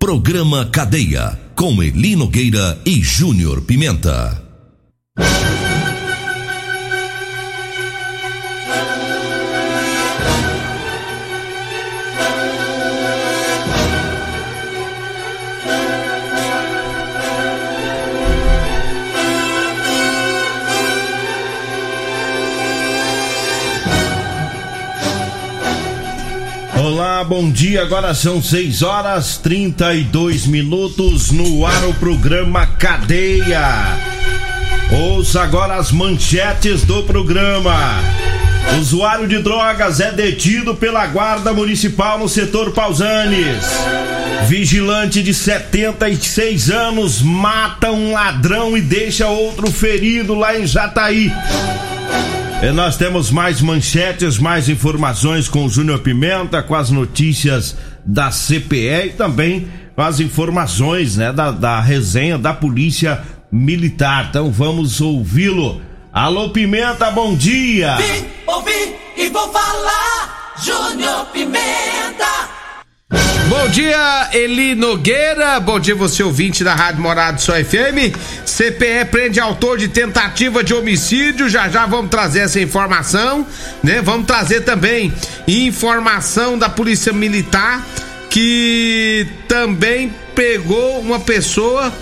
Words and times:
Programa 0.00 0.64
Cadeia. 0.64 1.38
Com 1.54 1.82
Eli 1.82 2.16
Nogueira 2.16 2.80
e 2.86 3.02
Júnior 3.02 3.60
Pimenta. 3.60 4.42
Bom 27.24 27.50
dia. 27.50 27.82
Agora 27.82 28.14
são 28.14 28.42
6 28.42 28.82
horas 28.82 29.36
32 29.36 30.46
minutos 30.46 31.30
no 31.30 31.66
ar 31.66 31.84
o 31.84 31.94
programa 31.94 32.66
Cadeia. 32.66 33.98
Ouça 34.90 35.42
agora 35.42 35.76
as 35.76 35.92
manchetes 35.92 36.82
do 36.84 37.02
programa. 37.02 37.76
Usuário 38.80 39.28
de 39.28 39.38
drogas 39.38 40.00
é 40.00 40.10
detido 40.12 40.74
pela 40.74 41.06
Guarda 41.06 41.52
Municipal 41.52 42.18
no 42.18 42.28
setor 42.28 42.72
Pausanes. 42.72 43.64
Vigilante 44.46 45.22
de 45.22 45.34
76 45.34 46.70
anos 46.70 47.20
mata 47.20 47.92
um 47.92 48.12
ladrão 48.12 48.76
e 48.76 48.80
deixa 48.80 49.28
outro 49.28 49.70
ferido 49.70 50.34
lá 50.34 50.58
em 50.58 50.66
Jataí. 50.66 51.30
Nós 52.74 52.96
temos 52.96 53.30
mais 53.30 53.62
manchetes, 53.62 54.38
mais 54.38 54.68
informações 54.68 55.48
com 55.48 55.64
o 55.64 55.68
Júnior 55.68 56.00
Pimenta, 56.00 56.62
com 56.62 56.74
as 56.74 56.90
notícias 56.90 57.76
da 58.04 58.30
CPE 58.30 59.06
e 59.06 59.12
também 59.16 59.66
com 59.96 60.02
as 60.02 60.20
informações 60.20 61.16
né, 61.16 61.32
da, 61.32 61.50
da 61.50 61.80
resenha 61.80 62.36
da 62.36 62.52
Polícia 62.52 63.22
Militar. 63.50 64.26
Então 64.28 64.52
vamos 64.52 65.00
ouvi-lo. 65.00 65.80
Alô 66.12 66.50
Pimenta, 66.50 67.10
bom 67.10 67.34
dia! 67.34 67.96
Vim, 67.96 68.26
ouvi 68.46 68.94
e 69.16 69.28
vou 69.30 69.50
falar, 69.50 70.54
Júnior 70.62 71.26
Pimenta! 71.32 72.49
Bom 73.10 73.68
dia, 73.68 74.30
Eli 74.32 74.76
Nogueira. 74.76 75.58
Bom 75.58 75.80
dia, 75.80 75.94
você 75.94 76.22
ouvinte 76.22 76.62
da 76.62 76.74
Rádio 76.74 77.02
Morado 77.02 77.40
Só 77.40 77.52
FM. 77.54 78.14
CPE 78.46 79.06
prende 79.10 79.40
autor 79.40 79.76
de 79.76 79.88
tentativa 79.88 80.62
de 80.62 80.72
homicídio. 80.72 81.48
Já 81.48 81.68
já 81.68 81.86
vamos 81.86 82.10
trazer 82.10 82.40
essa 82.40 82.60
informação, 82.60 83.44
né? 83.82 84.00
Vamos 84.00 84.26
trazer 84.26 84.60
também 84.60 85.12
informação 85.48 86.56
da 86.56 86.68
Polícia 86.68 87.12
Militar 87.12 87.84
que 88.30 89.26
também 89.48 90.14
pegou 90.36 91.00
uma 91.00 91.18
pessoa 91.18 91.92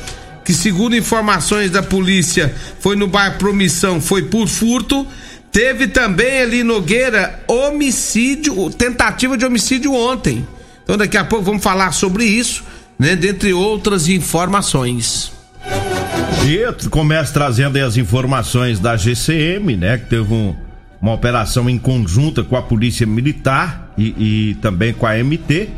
que, 0.45 0.53
segundo 0.53 0.95
informações 0.95 1.71
da 1.71 1.83
polícia, 1.83 2.55
foi 2.81 2.95
no 2.95 3.07
bairro 3.07 3.39
Promissão, 3.39 3.99
foi 3.99 4.25
por 4.25 4.47
furto. 4.47 5.07
Teve 5.51 5.89
também 5.89 6.43
ali 6.43 6.63
Nogueira 6.63 7.43
homicídio, 7.49 8.69
tentativa 8.71 9.39
de 9.39 9.47
homicídio 9.47 9.95
ontem. 9.95 10.47
Então 10.89 10.97
daqui 10.97 11.19
a 11.19 11.25
pouco 11.25 11.45
vamos 11.45 11.63
falar 11.63 11.93
sobre 11.93 12.25
isso, 12.25 12.65
né? 12.99 13.15
Dentre 13.15 13.53
outras 13.53 14.09
informações. 14.09 15.31
E 16.47 16.89
começa 16.89 17.31
trazendo 17.31 17.77
aí 17.77 17.83
as 17.83 17.99
informações 17.99 18.81
da 18.81 18.97
GCM, 18.97 19.77
né? 19.77 19.99
Que 19.99 20.07
teve 20.07 20.33
um, 20.33 20.57
uma 20.99 21.13
operação 21.13 21.69
em 21.69 21.77
conjunta 21.77 22.43
com 22.43 22.57
a 22.57 22.63
Polícia 22.63 23.07
Militar 23.07 23.93
e, 23.99 24.15
e, 24.17 24.55
também 24.63 24.95
com 24.95 25.07
a 25.07 25.13
MT. 25.23 25.69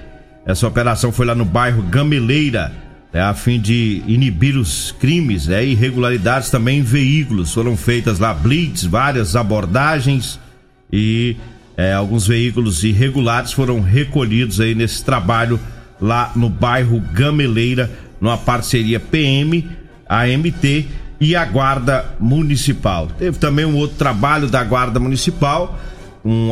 Essa 0.47 0.69
operação 0.69 1.10
foi 1.10 1.26
lá 1.26 1.34
no 1.34 1.44
bairro 1.44 1.82
Gameleira, 1.82 2.72
né, 3.12 3.20
a 3.20 3.34
fim 3.34 3.60
de 3.60 4.04
inibir 4.06 4.56
os 4.56 4.93
crimes 4.93 5.49
né, 5.49 5.65
irregularidades 5.65 6.50
também 6.50 6.78
em 6.78 6.82
veículos. 6.84 7.53
Foram 7.53 7.76
feitas 7.76 8.20
lá 8.20 8.32
blitz, 8.32 8.84
várias 8.84 9.34
abordagens 9.34 10.38
e 10.93 11.37
é, 11.80 11.94
alguns 11.94 12.26
veículos 12.26 12.84
irregulares 12.84 13.52
foram 13.52 13.80
recolhidos 13.80 14.60
aí 14.60 14.74
nesse 14.74 15.02
trabalho 15.02 15.58
lá 15.98 16.30
no 16.36 16.50
bairro 16.50 17.00
Gameleira, 17.14 17.91
numa 18.20 18.36
parceria 18.36 19.00
PM, 19.00 19.66
AMT 20.06 20.86
e 21.19 21.34
a 21.34 21.42
Guarda 21.42 22.04
Municipal. 22.20 23.08
Teve 23.19 23.38
também 23.38 23.64
um 23.64 23.76
outro 23.76 23.96
trabalho 23.96 24.46
da 24.46 24.62
Guarda 24.62 25.00
Municipal, 25.00 25.80
um 26.22 26.50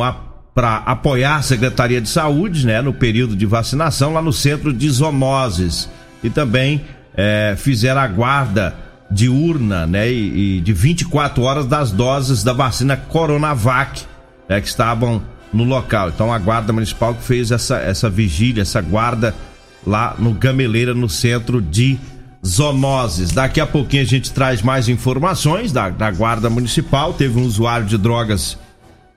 para 0.55 0.77
apoiar 0.77 1.35
a 1.35 1.41
Secretaria 1.43 2.01
de 2.01 2.09
Saúde, 2.09 2.65
né, 2.65 2.81
no 2.81 2.91
período 2.91 3.35
de 3.35 3.45
vacinação 3.45 4.11
lá 4.11 4.23
no 4.23 4.33
centro 4.33 4.73
de 4.73 4.89
zoonoses 4.89 5.87
e 6.23 6.31
também 6.31 6.81
é, 7.15 7.53
fizeram 7.55 8.01
a 8.01 8.07
guarda 8.07 8.75
diurna, 9.11 9.85
né, 9.85 10.11
e, 10.11 10.57
e 10.57 10.61
de 10.61 10.73
24 10.73 11.43
horas 11.43 11.67
das 11.67 11.91
doses 11.91 12.43
da 12.43 12.51
vacina 12.51 12.97
Coronavac 12.97 14.08
é, 14.49 14.59
que 14.59 14.67
estavam 14.67 15.21
no 15.53 15.63
local. 15.63 16.09
Então 16.09 16.33
a 16.33 16.39
Guarda 16.39 16.73
Municipal 16.73 17.13
que 17.13 17.23
fez 17.23 17.51
essa, 17.51 17.77
essa 17.77 18.09
vigília, 18.09 18.63
essa 18.63 18.81
guarda 18.81 19.33
lá 19.85 20.15
no 20.17 20.33
Gameleira, 20.33 20.93
no 20.93 21.07
centro 21.07 21.61
de 21.61 21.97
zoonoses. 22.45 23.31
Daqui 23.31 23.61
a 23.61 23.67
pouquinho 23.67 24.03
a 24.03 24.05
gente 24.05 24.31
traz 24.31 24.61
mais 24.61 24.89
informações 24.89 25.71
da, 25.71 25.89
da 25.89 26.11
Guarda 26.11 26.49
Municipal. 26.49 27.13
Teve 27.13 27.39
um 27.39 27.45
usuário 27.45 27.85
de 27.85 27.97
drogas 27.97 28.57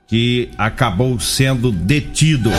que 0.07 0.49
acabou 0.57 1.19
sendo 1.19 1.71
detido. 1.71 2.51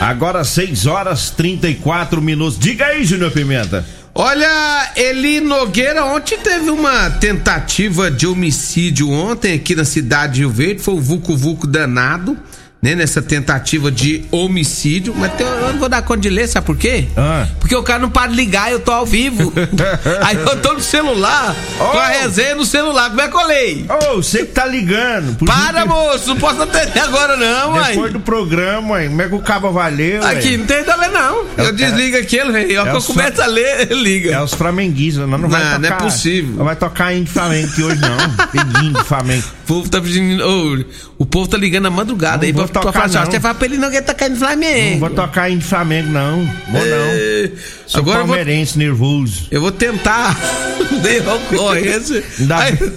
Agora 0.00 0.44
6 0.44 0.86
horas 0.86 1.30
34 1.30 2.22
minutos. 2.22 2.58
Diga 2.58 2.86
aí, 2.86 3.04
Júnior 3.04 3.32
Pimenta. 3.32 3.84
Olha, 4.20 4.94
Eli 4.96 5.40
Nogueira, 5.40 6.04
ontem 6.04 6.36
teve 6.38 6.70
uma 6.70 7.08
tentativa 7.08 8.10
de 8.10 8.26
homicídio 8.26 9.08
ontem 9.08 9.54
aqui 9.54 9.76
na 9.76 9.84
cidade 9.84 10.32
de 10.32 10.40
Rio 10.40 10.50
Verde, 10.50 10.82
foi 10.82 10.94
o 10.94 11.00
Vucu 11.00 11.36
Vucu 11.36 11.68
danado 11.68 12.36
né, 12.80 12.94
nessa 12.94 13.20
tentativa 13.20 13.90
de 13.90 14.24
homicídio. 14.30 15.14
Mas 15.16 15.32
eu 15.38 15.72
não 15.72 15.78
vou 15.78 15.88
dar 15.88 16.02
conta 16.02 16.20
de 16.20 16.30
ler, 16.30 16.46
sabe 16.48 16.66
por 16.66 16.76
quê? 16.76 17.06
Ah. 17.16 17.46
Porque 17.58 17.74
o 17.74 17.82
cara 17.82 17.98
não 17.98 18.10
para 18.10 18.30
de 18.30 18.36
ligar, 18.36 18.70
eu 18.70 18.80
tô 18.80 18.92
ao 18.92 19.04
vivo. 19.04 19.52
Aí 20.22 20.36
eu 20.36 20.56
tô 20.60 20.74
no 20.74 20.80
celular, 20.80 21.54
oh. 21.80 21.84
com 21.84 21.98
a 21.98 22.06
resenha 22.06 22.54
no 22.54 22.64
celular. 22.64 23.10
Como 23.10 23.20
é 23.20 23.28
que 23.28 23.36
eu 23.36 23.46
leio? 23.46 23.86
Ô, 23.88 24.12
oh, 24.12 24.22
você 24.22 24.40
que 24.40 24.52
tá 24.52 24.64
ligando. 24.64 25.44
Para, 25.44 25.82
que... 25.82 25.88
moço, 25.88 26.28
não 26.28 26.36
posso 26.36 26.62
atender 26.62 27.00
agora, 27.00 27.36
não, 27.36 27.72
mãe. 27.72 27.94
Depois 27.94 28.12
do 28.12 28.20
programa, 28.20 28.88
mãe, 28.88 29.08
como 29.08 29.22
é 29.22 29.28
que 29.28 29.34
o 29.34 29.40
cabo 29.40 29.72
valeu? 29.72 30.24
Aqui, 30.24 30.56
não 30.56 30.66
tem 30.66 30.84
nada 30.84 31.08
não. 31.08 31.46
É, 31.56 31.68
eu 31.68 31.72
desligo 31.72 32.16
é, 32.16 32.20
aqui, 32.20 32.36
ele, 32.36 32.74
é 32.74 32.78
eu 32.78 33.02
começo 33.02 33.42
a 33.42 33.46
ler, 33.46 33.90
ele 33.90 34.02
liga. 34.02 34.32
É 34.32 34.42
os 34.42 34.54
flamenguistas, 34.54 35.28
não, 35.28 35.38
não 35.38 35.48
vai 35.48 35.62
não, 35.64 35.70
tocar. 35.76 35.88
Não 35.88 35.96
é 35.96 36.00
possível. 36.00 36.54
Não 36.56 36.64
vai 36.64 36.76
tocar 36.76 37.14
em 37.14 37.26
Flamengo 37.26 37.68
aqui 37.68 37.82
hoje, 37.82 38.00
não. 38.00 38.46
Pedindo 38.46 39.04
Flamengo. 39.04 39.44
O 39.64 39.66
povo 39.66 39.88
tá 39.88 40.00
pedindo. 40.00 40.44
Oh, 40.46 41.22
o 41.22 41.26
povo 41.26 41.48
tá 41.48 41.56
ligando 41.56 41.84
na 41.84 41.90
madrugada 41.90 42.46
aí 42.46 42.52
pra 42.52 42.67
tocar. 42.68 42.92
Falar, 42.92 43.04
assim, 43.22 43.30
você 43.30 43.40
fala 43.40 43.54
pra 43.54 43.66
ele 43.66 43.76
não 43.76 43.90
que 43.90 44.00
tá 44.00 44.14
caindo 44.14 44.36
Flamengo. 44.36 44.92
Não 44.92 44.98
vou 45.00 45.10
tocar 45.10 45.50
em 45.50 45.60
Flamengo, 45.60 46.08
não. 46.10 46.36
Vou 46.68 46.80
não. 46.80 46.80
É... 46.82 47.50
Sou 47.86 48.00
Agora 48.00 48.18
palmeirense 48.18 48.74
vou... 48.74 48.82
nervoso. 48.82 49.48
Eu 49.50 49.60
vou 49.60 49.72
tentar. 49.72 50.36
Dei 51.02 51.20
ocorrência. 51.20 52.22
Ainda, 52.38 52.56
aí... 52.56 52.92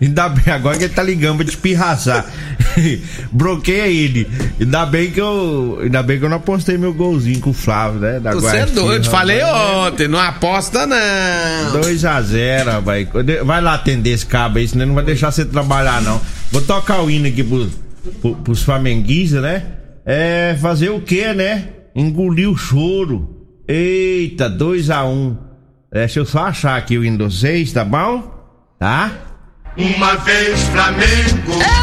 ainda 0.00 0.28
bem, 0.28 0.54
agora 0.54 0.78
que 0.78 0.84
ele 0.84 0.94
tá 0.94 1.02
ligando 1.02 1.38
pra 1.38 1.46
te 1.46 1.56
pirraçar. 1.56 2.26
Bloqueia 3.32 3.86
ele. 3.86 4.28
Ainda 4.58 4.86
bem 4.86 5.10
que 5.10 5.20
eu. 5.20 5.78
Ainda 5.82 6.02
bem 6.02 6.18
que 6.18 6.24
eu 6.24 6.28
não 6.28 6.36
apostei 6.36 6.76
meu 6.76 6.92
golzinho 6.92 7.40
com 7.40 7.50
o 7.50 7.54
Flávio, 7.54 8.00
né? 8.00 8.20
Da 8.20 8.32
Você 8.32 8.58
é 8.58 8.66
doido, 8.66 9.08
falei 9.08 9.42
ontem, 9.42 10.08
não 10.08 10.18
aposta 10.18 10.86
não. 10.86 11.80
2x0, 11.80 12.80
vai. 12.82 13.08
Vai 13.44 13.60
lá 13.60 13.74
atender 13.74 14.10
esse 14.10 14.26
cabo 14.26 14.58
aí, 14.58 14.68
senão 14.68 14.86
não 14.86 14.94
vai 14.94 15.04
deixar 15.04 15.30
você 15.30 15.44
trabalhar, 15.44 16.00
não. 16.02 16.20
Vou 16.50 16.62
tocar 16.62 17.02
o 17.02 17.10
hino 17.10 17.28
aqui 17.28 17.44
pros, 17.44 17.70
pros 18.44 18.62
flamenguistas, 18.62 19.42
né? 19.42 19.64
É 20.04 20.56
fazer 20.60 20.90
o 20.90 21.00
quê, 21.00 21.32
né? 21.32 21.68
Engolir 21.94 22.50
o 22.50 22.56
choro. 22.56 23.46
Eita, 23.66 24.50
2x1. 24.50 25.06
Um. 25.06 25.36
Deixa 25.92 26.20
eu 26.20 26.26
só 26.26 26.46
achar 26.46 26.76
aqui 26.76 26.96
o 26.96 27.04
hino 27.04 27.30
6, 27.30 27.72
tá 27.72 27.84
bom? 27.84 28.22
Tá? 28.78 29.10
Uma 29.76 30.16
vez 30.16 30.60
Flamengo, 30.68 31.52
sempre 31.52 31.79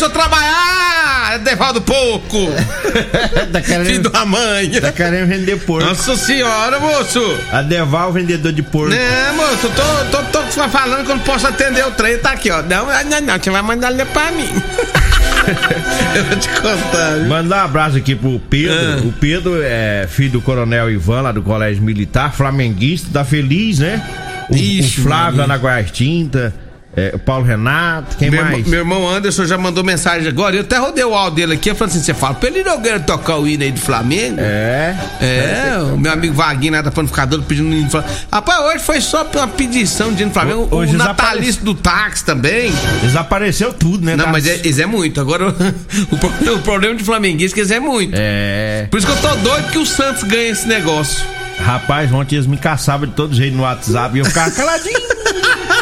deixa 0.00 0.06
eu 0.06 0.10
trabalhar! 0.10 1.38
Devaldo 1.44 1.82
Pouco! 1.82 2.46
tá 3.52 3.60
Filho 3.60 3.84
querendo, 3.84 4.10
da 4.10 4.24
mãe! 4.24 4.70
tá 4.80 4.92
querendo 4.92 5.28
vender 5.28 5.58
porco. 5.60 5.86
Nossa 5.86 6.16
senhora, 6.16 6.80
moço! 6.80 7.20
A 7.52 7.60
Deval, 7.60 8.10
vendedor 8.10 8.50
de 8.50 8.62
porco. 8.62 8.88
Né, 8.88 9.32
moço, 9.32 9.68
tô, 9.68 10.16
tô, 10.16 10.22
tô 10.30 10.50
só 10.50 10.68
falando 10.70 11.04
que 11.04 11.10
eu 11.10 11.16
não 11.16 11.22
posso 11.22 11.46
atender 11.46 11.86
o 11.86 11.90
trem, 11.90 12.16
tá 12.16 12.30
aqui, 12.30 12.50
ó. 12.50 12.62
Não, 12.62 12.86
não, 12.86 13.20
não, 13.20 13.38
você 13.38 13.50
vai 13.50 13.60
mandar 13.60 13.90
ler 13.90 14.06
pra 14.06 14.32
mim. 14.32 14.48
eu 16.16 16.24
vou 16.24 16.36
te 16.38 16.48
contar, 16.48 17.16
viu? 17.18 17.28
Mandar 17.28 17.62
um 17.62 17.64
abraço 17.64 17.96
aqui 17.98 18.14
pro 18.14 18.40
Pedro. 18.48 19.02
Ah. 19.02 19.06
O 19.06 19.12
Pedro 19.12 19.60
é 19.62 20.06
filho 20.08 20.32
do 20.32 20.40
Coronel 20.40 20.90
Ivan, 20.90 21.20
lá 21.20 21.32
do 21.32 21.42
Colégio 21.42 21.82
Militar, 21.82 22.32
flamenguista, 22.32 23.08
tá 23.12 23.22
feliz, 23.22 23.80
né? 23.80 24.02
O, 24.48 24.56
Ixi, 24.56 25.00
o 25.00 25.02
Flávio 25.02 25.40
lá 25.40 25.46
na 25.46 25.58
Guarda 25.58 25.90
Tinta, 25.90 26.54
é, 27.00 27.12
o 27.14 27.18
Paulo 27.18 27.44
Renato, 27.44 28.16
quem 28.16 28.30
Meu, 28.30 28.44
mais? 28.44 28.66
meu 28.66 28.80
irmão 28.80 29.08
Anderson 29.08 29.44
já 29.46 29.56
mandou 29.56 29.82
mensagem 29.84 30.28
agora. 30.28 30.56
Eu 30.56 30.60
até 30.62 30.76
rodei 30.78 31.04
o 31.04 31.14
áudio 31.14 31.36
dele 31.36 31.54
aqui. 31.54 31.70
Eu 31.70 31.74
falei 31.74 31.92
assim: 31.94 32.02
você 32.04 32.12
fala 32.14 32.34
pra 32.34 32.48
ele 32.48 32.62
Nogueira 32.62 33.00
tocar 33.00 33.36
o 33.38 33.46
hino 33.48 33.62
aí 33.62 33.72
do 33.72 33.80
Flamengo? 33.80 34.36
É. 34.40 34.94
É, 35.20 35.78
o 35.92 35.96
meu 35.98 36.12
amigo 36.12 36.34
Vaguinho 36.34 36.72
lá 36.74 36.82
da 36.82 36.90
panificadora 36.90 37.42
pedindo 37.42 37.72
hino 37.74 37.84
do 37.84 37.90
Flamengo. 37.90 38.12
Rapaz, 38.32 38.60
hoje 38.64 38.78
foi 38.84 39.00
só 39.00 39.26
uma 39.34 39.48
pedição 39.48 40.12
de 40.12 40.22
hino 40.22 40.30
do 40.30 40.34
Flamengo. 40.34 40.68
Ho- 40.70 40.76
hoje 40.76 40.94
o 40.94 40.98
natalício 40.98 41.62
do 41.64 41.74
táxi 41.74 42.24
também. 42.24 42.72
Desapareceu 43.02 43.72
tudo, 43.72 44.04
né? 44.04 44.16
Não, 44.16 44.26
mas 44.28 44.46
é, 44.46 44.54
eles 44.56 44.78
é 44.78 44.86
muito. 44.86 45.20
Agora, 45.20 45.48
o, 46.10 46.16
pro- 46.18 46.54
o 46.54 46.58
problema 46.60 46.94
de 46.94 47.04
flamenguista 47.04 47.54
é 47.54 47.54
que 47.54 47.60
eles 47.60 47.70
é 47.70 47.80
muito. 47.80 48.12
É. 48.14 48.86
Por 48.90 48.98
isso 48.98 49.06
que 49.06 49.12
eu 49.12 49.16
tô 49.30 49.34
doido 49.36 49.70
que 49.70 49.78
o 49.78 49.86
Santos 49.86 50.22
ganhe 50.24 50.50
esse 50.50 50.66
negócio. 50.68 51.24
Rapaz, 51.58 52.10
ontem 52.12 52.36
eles 52.36 52.46
me 52.46 52.56
caçavam 52.56 53.06
de 53.06 53.12
todo 53.14 53.34
jeito 53.34 53.54
no 53.56 53.62
WhatsApp 53.64 54.16
e 54.16 54.20
eu 54.20 54.24
ficava 54.24 54.50
caladinho. 54.50 54.98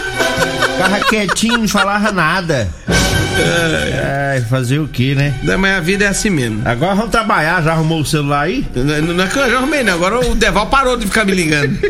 ficava 0.79 1.01
quietinho, 1.01 1.59
não 1.59 1.69
falava 1.69 2.13
nada. 2.13 2.69
É, 3.41 4.43
fazer 4.49 4.79
o 4.79 4.87
que, 4.87 5.15
né? 5.15 5.35
Não, 5.43 5.59
Mas 5.59 5.77
a 5.77 5.81
vida 5.81 6.05
é 6.05 6.09
assim 6.09 6.31
mesmo. 6.31 6.63
Agora 6.65 6.95
vamos 6.95 7.11
trabalhar, 7.11 7.63
já 7.63 7.73
arrumou 7.73 8.01
o 8.01 8.07
celular 8.07 8.43
aí? 8.43 8.65
Não, 8.75 9.15
não, 9.15 9.25
é 9.25 9.27
que 9.27 9.39
eu 9.39 9.51
já 9.51 9.59
arrumei, 9.59 9.83
não. 9.83 9.95
Agora 9.95 10.27
o 10.27 10.35
Deval 10.35 10.67
parou 10.67 10.97
de 10.97 11.07
ficar 11.07 11.25
me 11.25 11.33
ligando. 11.33 11.79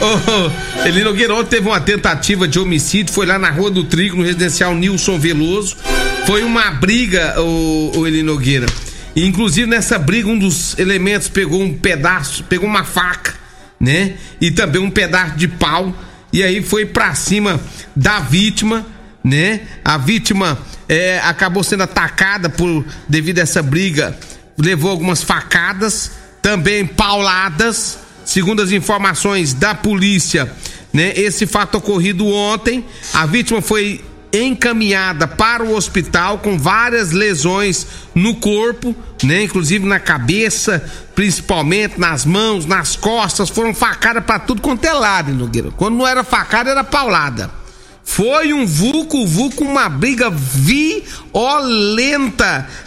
Ô, 0.00 0.86
Eli 0.86 1.02
Nogueira 1.02 1.34
ontem 1.34 1.56
teve 1.56 1.68
uma 1.68 1.80
tentativa 1.80 2.46
de 2.46 2.58
homicídio, 2.58 3.12
foi 3.12 3.26
lá 3.26 3.38
na 3.38 3.50
Rua 3.50 3.70
do 3.70 3.84
Trigo, 3.84 4.16
no 4.16 4.22
residencial 4.22 4.74
Nilson 4.74 5.18
Veloso. 5.18 5.76
Foi 6.26 6.44
uma 6.44 6.70
briga, 6.70 7.40
o, 7.40 7.92
o 7.96 8.06
Eli 8.06 8.22
Nogueira. 8.22 8.66
E, 9.16 9.26
inclusive 9.26 9.66
nessa 9.66 9.98
briga, 9.98 10.28
um 10.28 10.38
dos 10.38 10.78
elementos 10.78 11.28
pegou 11.28 11.60
um 11.60 11.74
pedaço, 11.74 12.44
pegou 12.44 12.68
uma 12.68 12.84
faca, 12.84 13.34
né? 13.78 14.14
E 14.40 14.50
também 14.50 14.80
um 14.80 14.90
pedaço 14.90 15.36
de 15.36 15.48
pau. 15.48 15.94
E 16.32 16.42
aí 16.42 16.62
foi 16.62 16.86
pra 16.86 17.14
cima 17.14 17.60
da 17.94 18.20
vítima, 18.20 18.86
né? 19.22 19.62
A 19.84 19.98
vítima 19.98 20.58
é, 20.88 21.18
acabou 21.20 21.62
sendo 21.62 21.82
atacada 21.82 22.48
por 22.48 22.84
devido 23.08 23.38
a 23.38 23.42
essa 23.42 23.62
briga, 23.62 24.18
levou 24.56 24.90
algumas 24.90 25.22
facadas, 25.22 26.12
também 26.40 26.86
pauladas, 26.86 27.98
segundo 28.24 28.62
as 28.62 28.70
informações 28.70 29.52
da 29.52 29.74
polícia, 29.74 30.50
né? 30.92 31.12
Esse 31.16 31.46
fato 31.46 31.78
ocorrido 31.78 32.26
ontem, 32.26 32.84
a 33.12 33.26
vítima 33.26 33.60
foi 33.60 34.04
encaminhada 34.32 35.26
para 35.26 35.64
o 35.64 35.74
hospital 35.74 36.38
com 36.38 36.58
várias 36.58 37.10
lesões 37.10 37.86
no 38.14 38.34
corpo, 38.36 38.94
né? 39.22 39.44
Inclusive 39.44 39.86
na 39.86 39.98
cabeça, 39.98 40.84
principalmente 41.14 41.98
nas 41.98 42.24
mãos, 42.24 42.64
nas 42.66 42.96
costas, 42.96 43.50
foram 43.50 43.74
facadas 43.74 44.24
para 44.24 44.38
tudo 44.38 44.62
quanto 44.62 44.84
é 44.84 44.92
lado, 44.92 45.32
Nogueira. 45.32 45.70
Quando 45.72 45.96
não 45.96 46.06
era 46.06 46.22
facada, 46.22 46.70
era 46.70 46.84
paulada. 46.84 47.50
Foi 48.04 48.52
um 48.52 48.66
vulco, 48.66 49.24
vulco, 49.26 49.64
uma 49.64 49.88
briga 49.88 50.30
violenta 51.32 51.88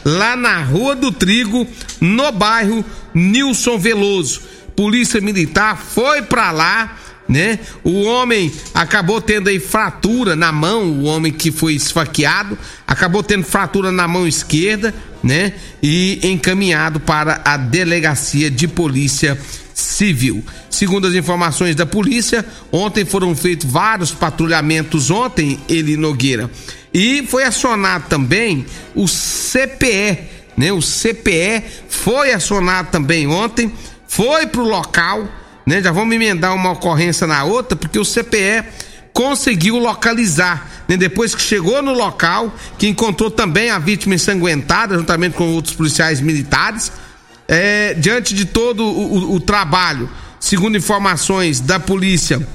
lá 0.04 0.36
na 0.36 0.62
Rua 0.62 0.96
do 0.96 1.12
Trigo, 1.14 1.66
no 2.02 2.32
bairro 2.32 2.84
Nilson 3.14 3.78
Veloso. 3.78 4.42
Polícia 4.76 5.22
Militar 5.22 5.78
foi 5.78 6.24
pra 6.24 6.52
lá, 6.52 6.98
né? 7.28 7.60
O 7.84 8.04
homem 8.04 8.52
acabou 8.74 9.22
tendo 9.22 9.50
aí 9.50 9.60
fratura 9.60 10.36
na 10.36 10.52
mão, 10.52 10.92
o 10.92 11.04
homem 11.04 11.32
que 11.32 11.52
foi 11.52 11.74
esfaqueado, 11.74 12.58
acabou 12.86 13.24
tendo 13.24 13.44
fratura 13.44 13.92
na 13.92 14.08
mão 14.08 14.28
esquerda, 14.28 14.94
né? 15.24 15.54
E 15.82 16.20
encaminhado 16.24 17.00
para 17.00 17.42
a 17.46 17.58
delegacia 17.58 18.52
de 18.52 18.68
polícia 18.68 19.38
civil. 19.74 20.44
Segundo 20.70 21.08
as 21.08 21.14
informações 21.14 21.76
da 21.76 21.86
polícia, 21.86 22.46
ontem 22.72 23.06
foram 23.06 23.36
feitos 23.36 23.70
vários 23.70 24.12
patrulhamentos 24.12 25.10
ontem, 25.10 25.60
ele 25.68 25.98
Nogueira. 25.98 26.50
E 26.94 27.26
foi 27.28 27.44
acionado 27.44 28.06
também 28.08 28.66
o 28.94 29.08
CPE, 29.08 30.20
né? 30.56 30.72
O 30.72 30.82
CPE 30.82 31.64
foi 31.90 32.34
acionado 32.34 32.92
também 32.92 33.28
ontem, 33.28 33.72
foi 34.08 34.46
pro 34.46 34.64
local, 34.64 35.28
né? 35.66 35.82
Já 35.82 35.92
vamos 35.92 36.16
emendar 36.16 36.54
uma 36.56 36.72
ocorrência 36.72 37.26
na 37.28 37.44
outra, 37.44 37.76
porque 37.76 38.00
o 38.00 38.06
CPE 38.06 38.64
conseguiu 39.14 39.78
localizar, 39.78 40.84
né? 40.88 40.98
Depois 40.98 41.36
que 41.36 41.42
chegou 41.42 41.82
no 41.82 41.94
local, 41.94 42.54
que 42.78 42.88
encontrou 42.88 43.30
também 43.30 43.70
a 43.70 43.78
vítima 43.80 44.16
ensanguentada, 44.16 44.98
juntamente 44.98 45.36
com 45.36 45.54
outros 45.54 45.76
policiais 45.76 46.20
militares, 46.20 46.92
é, 47.48 47.94
diante 47.94 48.34
de 48.34 48.46
todo 48.46 48.84
o, 48.84 49.14
o- 49.34 49.36
o 49.36 49.40
trabalho, 49.40 50.10
segundo 50.40 50.78
informações 50.78 51.60
da 51.60 51.80
polícia, 51.80 52.46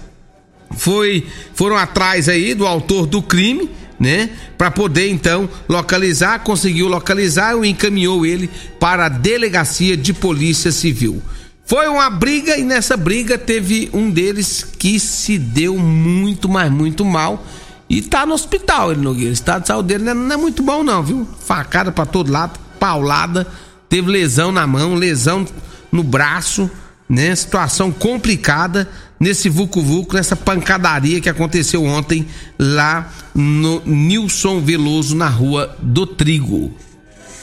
foi 0.76 1.26
foram 1.54 1.76
atrás 1.76 2.28
aí 2.28 2.54
do 2.54 2.66
autor 2.66 3.06
do 3.06 3.22
crime, 3.22 3.70
né? 3.98 4.30
Para 4.56 4.70
poder 4.70 5.08
então 5.10 5.48
localizar, 5.68 6.40
conseguiu 6.40 6.88
localizar 6.88 7.54
e 7.64 7.68
encaminhou 7.68 8.24
ele 8.26 8.48
para 8.78 9.06
a 9.06 9.08
delegacia 9.08 9.96
de 9.96 10.12
polícia 10.12 10.70
civil. 10.72 11.22
Foi 11.68 11.86
uma 11.86 12.08
briga 12.08 12.56
e 12.56 12.64
nessa 12.64 12.96
briga 12.96 13.36
teve 13.36 13.90
um 13.92 14.10
deles 14.10 14.64
que 14.78 14.98
se 14.98 15.36
deu 15.36 15.76
muito, 15.76 16.48
mas 16.48 16.72
muito 16.72 17.04
mal 17.04 17.44
e 17.90 18.00
tá 18.00 18.24
no 18.24 18.32
hospital, 18.32 18.90
ele 18.90 19.02
Nogueira. 19.02 19.28
O 19.28 19.34
estado 19.34 19.60
de 19.62 19.68
saúde 19.68 19.88
dele 19.88 20.14
não 20.14 20.32
é, 20.32 20.36
muito 20.38 20.62
bom 20.62 20.82
não, 20.82 21.02
viu? 21.02 21.28
Facada 21.44 21.92
para 21.92 22.06
todo 22.06 22.32
lado, 22.32 22.58
paulada, 22.80 23.46
teve 23.86 24.10
lesão 24.10 24.50
na 24.50 24.66
mão, 24.66 24.94
lesão 24.94 25.46
no 25.92 26.02
braço, 26.02 26.70
né? 27.06 27.36
Situação 27.36 27.92
complicada 27.92 28.88
nesse 29.20 29.50
Vucu 29.50 29.82
Vucu, 29.82 30.16
nessa 30.16 30.34
pancadaria 30.34 31.20
que 31.20 31.28
aconteceu 31.28 31.84
ontem 31.84 32.26
lá 32.58 33.12
no 33.34 33.82
Nilson 33.84 34.62
Veloso, 34.62 35.14
na 35.14 35.28
Rua 35.28 35.76
do 35.82 36.06
Trigo. 36.06 36.74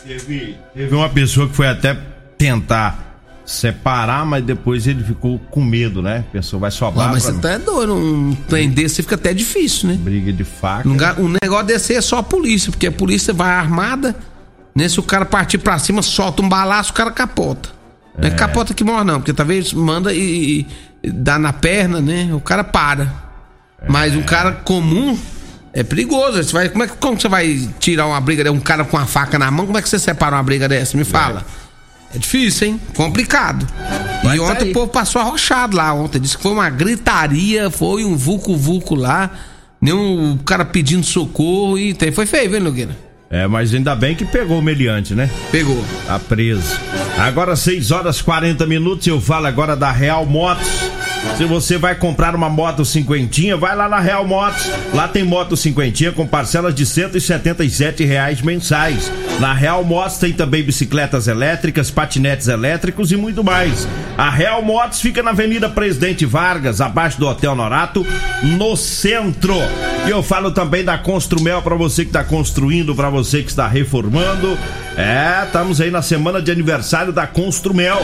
Teve, 0.04 0.58
teve 0.74 0.96
uma 0.96 1.10
pessoa 1.10 1.48
que 1.48 1.56
foi 1.56 1.68
até 1.68 1.94
tentar 2.40 3.05
separar, 3.46 4.26
mas 4.26 4.44
depois 4.44 4.88
ele 4.88 5.04
ficou 5.04 5.38
com 5.52 5.64
medo, 5.64 6.02
né? 6.02 6.26
Pensou, 6.32 6.60
vai 6.60 6.72
sobrar 6.72 7.10
Ah, 7.10 7.12
mas 7.12 7.24
você 7.24 7.34
tá 7.34 7.52
é 7.52 7.60
doido, 7.60 7.94
um 7.96 8.36
trem 8.48 8.70
desse 8.70 9.04
fica 9.04 9.16
até 9.16 9.34
difícil, 9.34 9.90
né? 9.90 9.98
briga 10.00 10.34
de 10.34 10.44
faca. 10.44 10.88
Um, 10.90 11.26
um 11.26 11.34
negócio 11.42 11.66
desse 11.68 11.94
é 11.94 12.02
só 12.02 12.18
a 12.18 12.24
polícia, 12.24 12.72
porque 12.72 12.88
a 12.88 12.92
polícia 12.92 13.34
vai 13.34 13.50
armada, 13.52 14.16
né? 14.76 14.90
Se 14.90 15.00
o 15.00 15.04
cara 15.04 15.26
partir 15.26 15.60
pra 15.60 15.78
cima, 15.78 16.02
solta 16.02 16.42
um 16.42 16.50
balaço, 16.50 16.92
o 16.92 16.94
cara 16.96 17.12
capota. 17.12 17.70
Não 18.18 18.28
é 18.28 18.32
capota 18.32 18.74
que 18.74 18.84
morre, 18.84 19.04
não, 19.04 19.20
porque 19.20 19.34
talvez 19.34 19.74
manda 19.74 20.14
e, 20.14 20.66
e 21.04 21.12
dá 21.12 21.38
na 21.38 21.52
perna, 21.54 22.00
né? 22.02 22.30
O 22.34 22.40
cara 22.40 22.64
para. 22.64 23.14
Mas 23.88 24.16
um 24.16 24.24
cara 24.24 24.54
comum 24.54 25.18
é 25.74 25.84
perigoso. 25.84 26.42
Você 26.42 26.52
vai, 26.54 26.70
como, 26.70 26.84
é, 26.84 26.88
que- 26.88 26.96
como 26.98 27.20
você 27.20 27.28
vai 27.28 27.70
tirar 27.78 28.08
uma 28.08 28.20
briga 28.22 28.44
de 28.44 28.50
um 28.50 28.60
cara 28.60 28.86
com 28.86 28.98
a 28.98 29.06
faca 29.06 29.38
na 29.38 29.52
mão? 29.52 29.66
Como 29.66 29.78
é 29.78 29.82
que 29.82 29.90
você 29.90 30.00
separa 30.00 30.36
uma 30.38 30.44
briga 30.44 30.68
dessa? 30.68 30.98
Me 30.98 31.04
fala. 31.04 31.42
É 31.42 31.65
difícil, 32.20 32.68
hein? 32.68 32.82
Complicado. 32.96 33.68
Mas 34.24 34.36
e 34.36 34.38
tá 34.38 34.44
ontem 34.44 34.70
o 34.70 34.74
povo 34.74 34.88
passou 34.88 35.22
arrochado 35.22 35.76
lá 35.76 35.94
ontem. 35.94 36.20
Disse 36.20 36.38
que 36.38 36.44
foi 36.44 36.52
uma 36.52 36.70
gritaria, 36.70 37.70
foi 37.70 38.04
um 38.04 38.16
vulco-vulco 38.16 38.96
lá. 38.96 39.32
Nenhum 39.82 40.38
cara 40.46 40.66
pedindo 40.66 41.06
socorro 41.06 41.78
e 41.78 41.94
tem. 41.94 42.12
Foi 42.12 42.26
feio, 42.26 42.50
viu, 42.50 42.62
Nogueira? 42.62 42.98
É, 43.30 43.48
mas 43.48 43.74
ainda 43.74 43.96
bem 43.96 44.16
que 44.16 44.24
pegou 44.24 44.60
o 44.60 44.62
meliante, 44.62 45.14
né? 45.14 45.30
Pegou. 45.52 45.84
Tá 46.06 46.18
preso. 46.20 46.80
Agora 47.18 47.56
6 47.56 47.92
horas 47.92 48.22
40 48.22 48.66
minutos, 48.66 49.06
eu 49.08 49.20
falo 49.20 49.48
agora 49.48 49.76
da 49.76 49.92
Real 49.92 50.26
Motos. 50.26 50.68
Se 51.38 51.44
você 51.44 51.78
vai 51.78 51.96
comprar 51.96 52.34
uma 52.34 52.50
moto 52.50 52.86
cinquentinha, 52.86 53.58
vai 53.58 53.76
lá 53.76 53.90
na 53.90 54.00
Real 54.00 54.26
Motos. 54.26 54.70
Lá 54.94 55.06
tem 55.08 55.24
moto 55.24 55.58
cinquentinha 55.58 56.14
com 56.14 56.26
parcelas 56.26 56.74
de 56.74 56.86
177 56.86 58.06
reais 58.06 58.42
mensais. 58.42 59.12
Na 59.40 59.54
Real 59.54 59.84
Motos 59.84 60.18
tem 60.18 60.32
também 60.32 60.64
bicicletas 60.64 61.28
elétricas, 61.28 61.92
patinetes 61.92 62.48
elétricos 62.48 63.12
e 63.12 63.18
muito 63.18 63.44
mais. 63.44 63.86
A 64.18 64.30
Real 64.30 64.62
Motos 64.62 65.02
fica 65.02 65.22
na 65.22 65.32
Avenida 65.32 65.68
Presidente 65.68 66.26
Vargas, 66.26 66.80
abaixo 66.80 67.20
do 67.20 67.28
Hotel 67.28 67.54
Norato, 67.54 68.06
no 68.42 68.78
centro. 68.78 69.56
E 70.08 70.10
eu 70.10 70.24
falo 70.24 70.52
também 70.52 70.86
da 70.86 70.98
Construmel 70.98 71.62
para 71.62 71.76
você 71.76 72.04
que 72.04 72.10
está 72.10 72.24
construindo, 72.24 72.96
para 72.96 73.10
você 73.10 73.42
que 73.42 73.50
está 73.50 73.68
reformando. 73.68 74.58
É, 74.98 75.44
estamos 75.46 75.82
aí 75.82 75.92
na 75.92 76.02
semana 76.02 76.42
de 76.42 76.50
aniversário 76.50 77.12
da 77.12 77.28
Construmel 77.28 77.98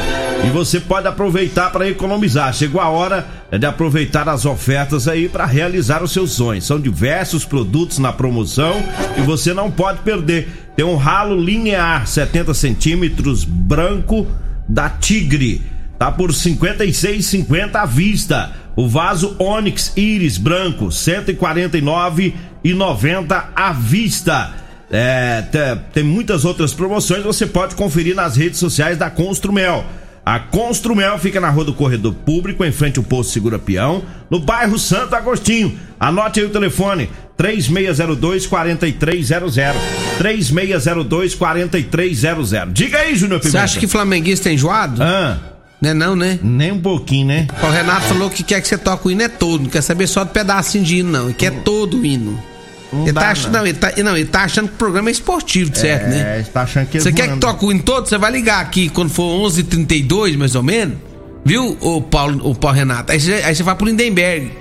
e 0.46 0.50
você 0.50 0.80
pode 0.80 1.08
aproveitar 1.08 1.72
para 1.72 1.88
economizar. 1.88 2.54
Chegou 2.54 2.82
a 2.82 2.90
hora 2.90 3.11
hora 3.12 3.28
de 3.58 3.66
aproveitar 3.66 4.30
as 4.30 4.46
ofertas 4.46 5.08
aí 5.08 5.28
para 5.28 5.46
realizar 5.46 6.02
os 6.02 6.12
seus 6.12 6.32
sonhos. 6.32 6.66
São 6.66 6.80
diversos 6.80 7.44
produtos 7.44 8.00
na 8.00 8.14
promoção 8.14 8.82
e 9.18 9.22
você 9.22 9.54
não 9.54 9.70
pode 9.70 10.00
perder. 10.00 10.48
Tem 10.76 10.86
um 10.86 10.96
ralo 10.96 11.40
linear 11.40 12.08
70 12.08 12.54
centímetros 12.54 13.44
branco 13.44 14.26
da 14.68 14.90
Tigre. 14.90 15.62
Tá 16.00 16.12
por 16.12 16.32
56,50 16.32 17.76
à 17.76 17.86
vista. 17.86 18.54
O 18.76 18.88
vaso 18.88 19.36
Onyx 19.38 19.92
Iris 19.98 20.38
branco 20.38 20.88
149,90 20.88 23.44
à 23.54 23.74
vista. 23.74 24.54
É, 24.90 25.44
tem 25.94 26.04
muitas 26.04 26.44
outras 26.44 26.74
promoções, 26.74 27.24
você 27.24 27.46
pode 27.46 27.76
conferir 27.76 28.14
nas 28.14 28.36
redes 28.36 28.60
sociais 28.60 28.98
da 28.98 29.10
Construmel. 29.10 29.86
A 30.26 30.40
Construmel 30.40 31.18
fica 31.18 31.40
na 31.40 31.50
Rua 31.50 31.66
do 31.66 31.74
Corredor 31.74 32.14
Público, 32.14 32.64
em 32.64 32.72
frente 32.72 33.00
ao 33.00 33.04
posto 33.04 33.32
Segura 33.32 33.58
Peão, 33.58 34.04
no 34.30 34.40
bairro 34.40 34.78
Santo 34.78 35.16
Agostinho. 35.16 35.78
Anote 36.00 36.40
aí 36.40 36.46
o 36.46 36.50
telefone: 36.50 37.10
3602 37.36 38.46
4300. 38.46 39.82
3602 40.20 41.36
4300. 41.36 42.74
Diga 42.74 43.00
aí, 43.00 43.16
Júnior 43.16 43.40
Pimenta. 43.40 43.58
Você 43.58 43.64
acha 43.64 43.80
que 43.80 43.88
flamenguista 43.88 44.50
é 44.50 44.54
enjoado? 44.54 45.02
Ah. 45.02 45.40
Não 45.82 45.90
é 45.90 45.94
não, 45.96 46.16
né? 46.16 46.40
Nem 46.44 46.72
um 46.72 46.80
pouquinho, 46.80 47.26
né? 47.26 47.48
O 47.64 47.72
Renato 47.72 48.06
falou 48.06 48.30
que 48.30 48.44
quer 48.44 48.62
que 48.62 48.68
você 48.68 48.78
toque 48.78 49.08
o 49.08 49.12
hino 49.12 49.24
é 49.24 49.28
todo, 49.28 49.64
não 49.64 49.70
quer 49.70 49.82
saber 49.82 50.06
só 50.06 50.24
do 50.24 50.30
pedacinho 50.30 50.84
de 50.84 50.98
hino, 50.98 51.10
não. 51.10 51.26
Ele 51.26 51.34
quer 51.34 51.64
todo 51.64 51.98
o 51.98 52.06
hino. 52.06 52.40
Não, 52.92 53.04
ele, 53.04 53.14
tá 53.14 53.30
achando, 53.30 53.54
não. 53.54 53.66
ele, 53.66 53.78
tá, 53.78 53.94
não, 54.04 54.18
ele 54.18 54.26
tá 54.26 54.44
achando 54.44 54.68
que 54.68 54.76
o 54.76 54.78
programa 54.78 55.10
é 55.10 55.12
esportivo, 55.12 55.76
certo, 55.76 56.10
né? 56.10 56.36
É, 56.36 56.40
ele 56.40 56.48
tá 56.48 56.64
achando 56.64 56.88
que 56.88 57.00
Você 57.00 57.12
quer 57.12 57.30
que 57.34 57.38
toque 57.38 57.66
o 57.66 57.72
hino 57.72 57.84
todo? 57.84 58.08
Você 58.08 58.18
vai 58.18 58.32
ligar 58.32 58.60
aqui 58.60 58.90
quando 58.90 59.10
for 59.10 59.24
11h32, 59.50 60.38
mais 60.38 60.56
ou 60.56 60.64
menos. 60.64 60.98
Viu, 61.46 61.78
o 61.80 62.02
Paulo, 62.02 62.50
o 62.50 62.54
Paulo 62.54 62.78
Renato? 62.78 63.12
Aí 63.12 63.20
você, 63.20 63.34
aí 63.34 63.56
você 63.56 63.64
vai 63.64 63.76
pro 63.76 63.86
Lindenberg. 63.88 64.52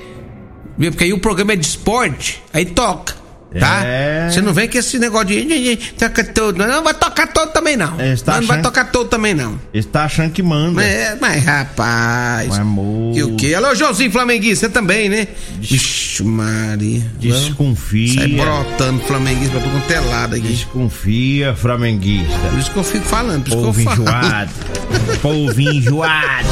Viu? 0.79 0.91
Porque 0.93 1.05
aí 1.05 1.13
o 1.13 1.19
programa 1.19 1.53
é 1.53 1.57
de 1.57 1.67
esporte, 1.67 2.43
aí 2.53 2.65
toca. 2.65 3.20
Tá? 3.59 3.83
É... 3.85 4.29
Você 4.31 4.41
não 4.41 4.55
vem 4.55 4.69
com 4.69 4.79
esse 4.79 4.99
negócio 4.99 5.27
de 5.29 5.77
toca 5.99 6.23
todo. 6.23 6.57
Não, 6.57 6.85
vai 6.85 6.95
tocar 6.95 7.27
todo 7.27 7.51
também 7.51 7.77
não. 7.77 8.01
É, 8.01 8.15
tá 8.17 8.33
não, 8.33 8.39
achando... 8.39 8.47
vai 8.47 8.63
tocar 8.63 8.93
todo 8.93 9.09
também 9.09 9.35
não. 9.35 9.59
Ele 9.75 9.83
tá 9.85 10.05
achando 10.05 10.31
que 10.31 10.43
manda. 10.43 10.83
É, 10.83 11.17
mas 11.21 11.45
rapaz. 11.45 12.49
Mas, 12.49 12.59
amor. 12.59 13.13
Que 13.13 13.23
o 13.25 13.35
quê? 13.35 13.55
Alô, 13.55 13.75
Joãozinho 13.75 14.13
Flamenguista, 14.13 14.67
você 14.67 14.73
também, 14.73 15.09
né? 15.09 15.27
Ixi, 15.61 16.23
Maria. 16.23 17.03
Desconfia. 17.19 18.21
Sai 18.21 18.29
brotando 18.29 19.01
flamenguista 19.03 19.59
pra 19.59 19.69
tu 19.69 19.87
telado 19.89 20.37
aqui. 20.37 20.47
Desconfia, 20.47 21.55
flamenguista. 21.57 22.39
Por 22.51 22.59
isso 22.59 22.71
que 22.71 22.77
eu 22.77 22.85
fico 22.85 23.05
falando, 23.05 23.45
por 23.45 23.49
isso 23.49 23.57
Povo 23.57 23.81
que 23.81 23.87
eu 23.87 23.93
enjoado. 23.93 24.51
Povo 25.21 25.61
enjoado. 25.61 26.49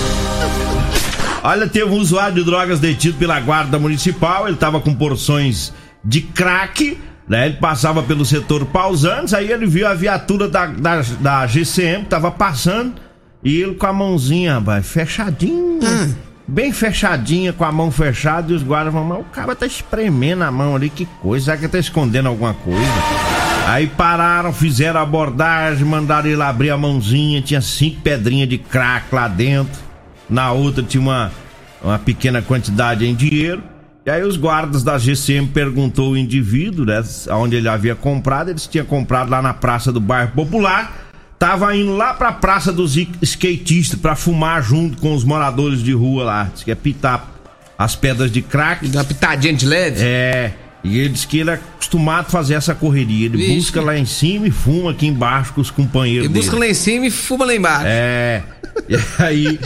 Olha, 1.45 1.69
teve 1.69 1.87
um 1.87 1.99
usuário 1.99 2.35
de 2.35 2.45
drogas 2.45 2.81
detido 2.81 3.17
pela 3.17 3.39
guarda 3.39 3.79
municipal. 3.79 4.49
Ele 4.49 4.57
tava 4.57 4.81
com 4.81 4.93
porções 4.93 5.73
de 6.05 6.21
crack, 6.21 6.99
né? 7.29 7.47
Ele 7.47 7.57
passava 7.57 8.03
pelo 8.03 8.25
setor 8.25 8.65
Pausantes, 8.67 9.35
aí 9.35 9.51
ele 9.51 9.67
viu 9.67 9.87
a 9.87 9.95
viatura 9.95 10.49
da, 10.49 10.67
da, 10.67 11.03
da 11.21 11.47
GCM 11.47 12.05
que 12.05 12.11
tava 12.11 12.31
passando 12.31 12.95
e 13.43 13.61
ele 13.61 13.75
com 13.75 13.87
a 13.87 13.93
mãozinha, 13.93 14.55
rapaz, 14.55 14.87
fechadinha. 14.87 15.89
Hum. 15.89 16.15
Bem 16.51 16.73
fechadinha, 16.73 17.53
com 17.53 17.63
a 17.63 17.71
mão 17.71 17.91
fechada, 17.91 18.51
e 18.51 18.55
os 18.55 18.63
guardas 18.63 18.91
vão, 18.91 19.05
mas 19.05 19.21
o 19.21 19.25
cara 19.25 19.55
tá 19.55 19.67
espremendo 19.67 20.43
a 20.45 20.51
mão 20.51 20.75
ali, 20.75 20.89
que 20.89 21.05
coisa, 21.21 21.45
será 21.45 21.57
que 21.59 21.69
tá 21.69 21.79
escondendo 21.79 22.27
alguma 22.27 22.55
coisa? 22.55 22.81
Aí 23.67 23.87
pararam, 23.87 24.51
fizeram 24.51 24.99
a 24.99 25.03
abordagem, 25.03 25.85
mandaram 25.85 26.27
ele 26.27 26.41
abrir 26.41 26.71
a 26.71 26.77
mãozinha, 26.79 27.43
tinha 27.43 27.61
cinco 27.61 28.01
pedrinhas 28.01 28.49
de 28.49 28.57
crack 28.57 29.15
lá 29.15 29.29
dentro. 29.29 29.79
Na 30.29 30.53
outra 30.53 30.83
tinha 30.83 31.03
uma, 31.03 31.31
uma 31.83 31.99
pequena 31.99 32.41
quantidade 32.41 33.07
em 33.07 33.15
dinheiro. 33.15 33.63
E 34.09 34.11
aí 34.11 34.23
os 34.23 34.39
guardas 34.39 34.83
da 34.83 34.97
GCM 34.97 35.49
perguntou 35.49 36.13
o 36.13 36.17
indivíduo, 36.17 36.87
né, 36.87 37.05
onde 37.33 37.57
ele 37.57 37.69
havia 37.69 37.95
comprado, 37.95 38.49
eles 38.49 38.67
tinham 38.67 38.87
comprado 38.87 39.31
lá 39.31 39.43
na 39.43 39.53
praça 39.53 39.93
do 39.93 40.01
bairro 40.01 40.31
Popular, 40.31 41.11
tava 41.39 41.77
indo 41.77 41.95
lá 41.95 42.15
pra 42.15 42.33
praça 42.33 42.73
dos 42.73 42.97
skatistas 42.97 44.01
para 44.01 44.17
fumar 44.17 44.63
junto 44.63 44.97
com 44.97 45.15
os 45.15 45.25
moradores 45.25 45.83
de 45.83 45.93
rua 45.93 46.25
lá, 46.25 46.51
diz 46.55 46.65
que 46.65 46.71
é 46.71 46.75
pitar 46.75 47.31
as 47.77 47.95
pedras 47.97 48.33
de 48.33 48.41
crack. 48.41 48.89
Uma 48.89 49.05
pitadinha 49.05 49.53
de 49.53 49.67
leve? 49.67 50.01
É. 50.01 50.55
E 50.83 51.01
ele 51.01 51.11
disse 51.11 51.27
que 51.27 51.41
ele 51.41 51.51
é 51.51 51.55
acostumado 51.55 52.29
a 52.29 52.31
fazer 52.31 52.55
essa 52.55 52.75
correria. 52.75 53.27
Ele 53.27 53.37
Vixe. 53.37 53.57
busca 53.57 53.83
lá 53.83 53.99
em 53.99 54.07
cima 54.07 54.49
e 54.49 54.51
fuma 54.51 54.93
aqui 54.93 55.07
embaixo 55.07 55.53
com 55.53 55.61
os 55.61 55.71
companheiros. 55.71 56.25
Ele 56.25 56.33
busca 56.33 56.59
lá 56.59 56.67
em 56.67 56.73
cima 56.73 57.05
e 57.05 57.11
fuma 57.11 57.45
lá 57.45 57.55
embaixo. 57.55 57.85
É. 57.87 58.43
E 58.89 58.97
aí 59.23 59.61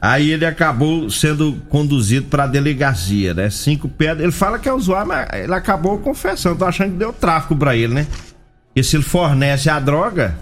Aí 0.00 0.30
ele 0.30 0.46
acabou 0.46 1.10
sendo 1.10 1.60
conduzido 1.68 2.26
para 2.26 2.44
a 2.44 2.46
delegacia, 2.46 3.34
né? 3.34 3.50
Cinco 3.50 3.88
pedras. 3.88 4.22
Ele 4.22 4.32
fala 4.32 4.58
que 4.58 4.68
é 4.68 4.72
usuário, 4.72 5.08
mas 5.08 5.28
ele 5.32 5.52
acabou 5.52 5.98
confessando. 5.98 6.56
Tô 6.56 6.64
achando 6.64 6.92
que 6.92 6.98
deu 6.98 7.12
tráfico 7.12 7.56
para 7.56 7.76
ele, 7.76 7.94
né? 7.94 8.06
E 8.76 8.84
se 8.84 8.96
ele 8.96 9.02
fornece 9.02 9.68
a 9.68 9.80
droga, 9.80 10.36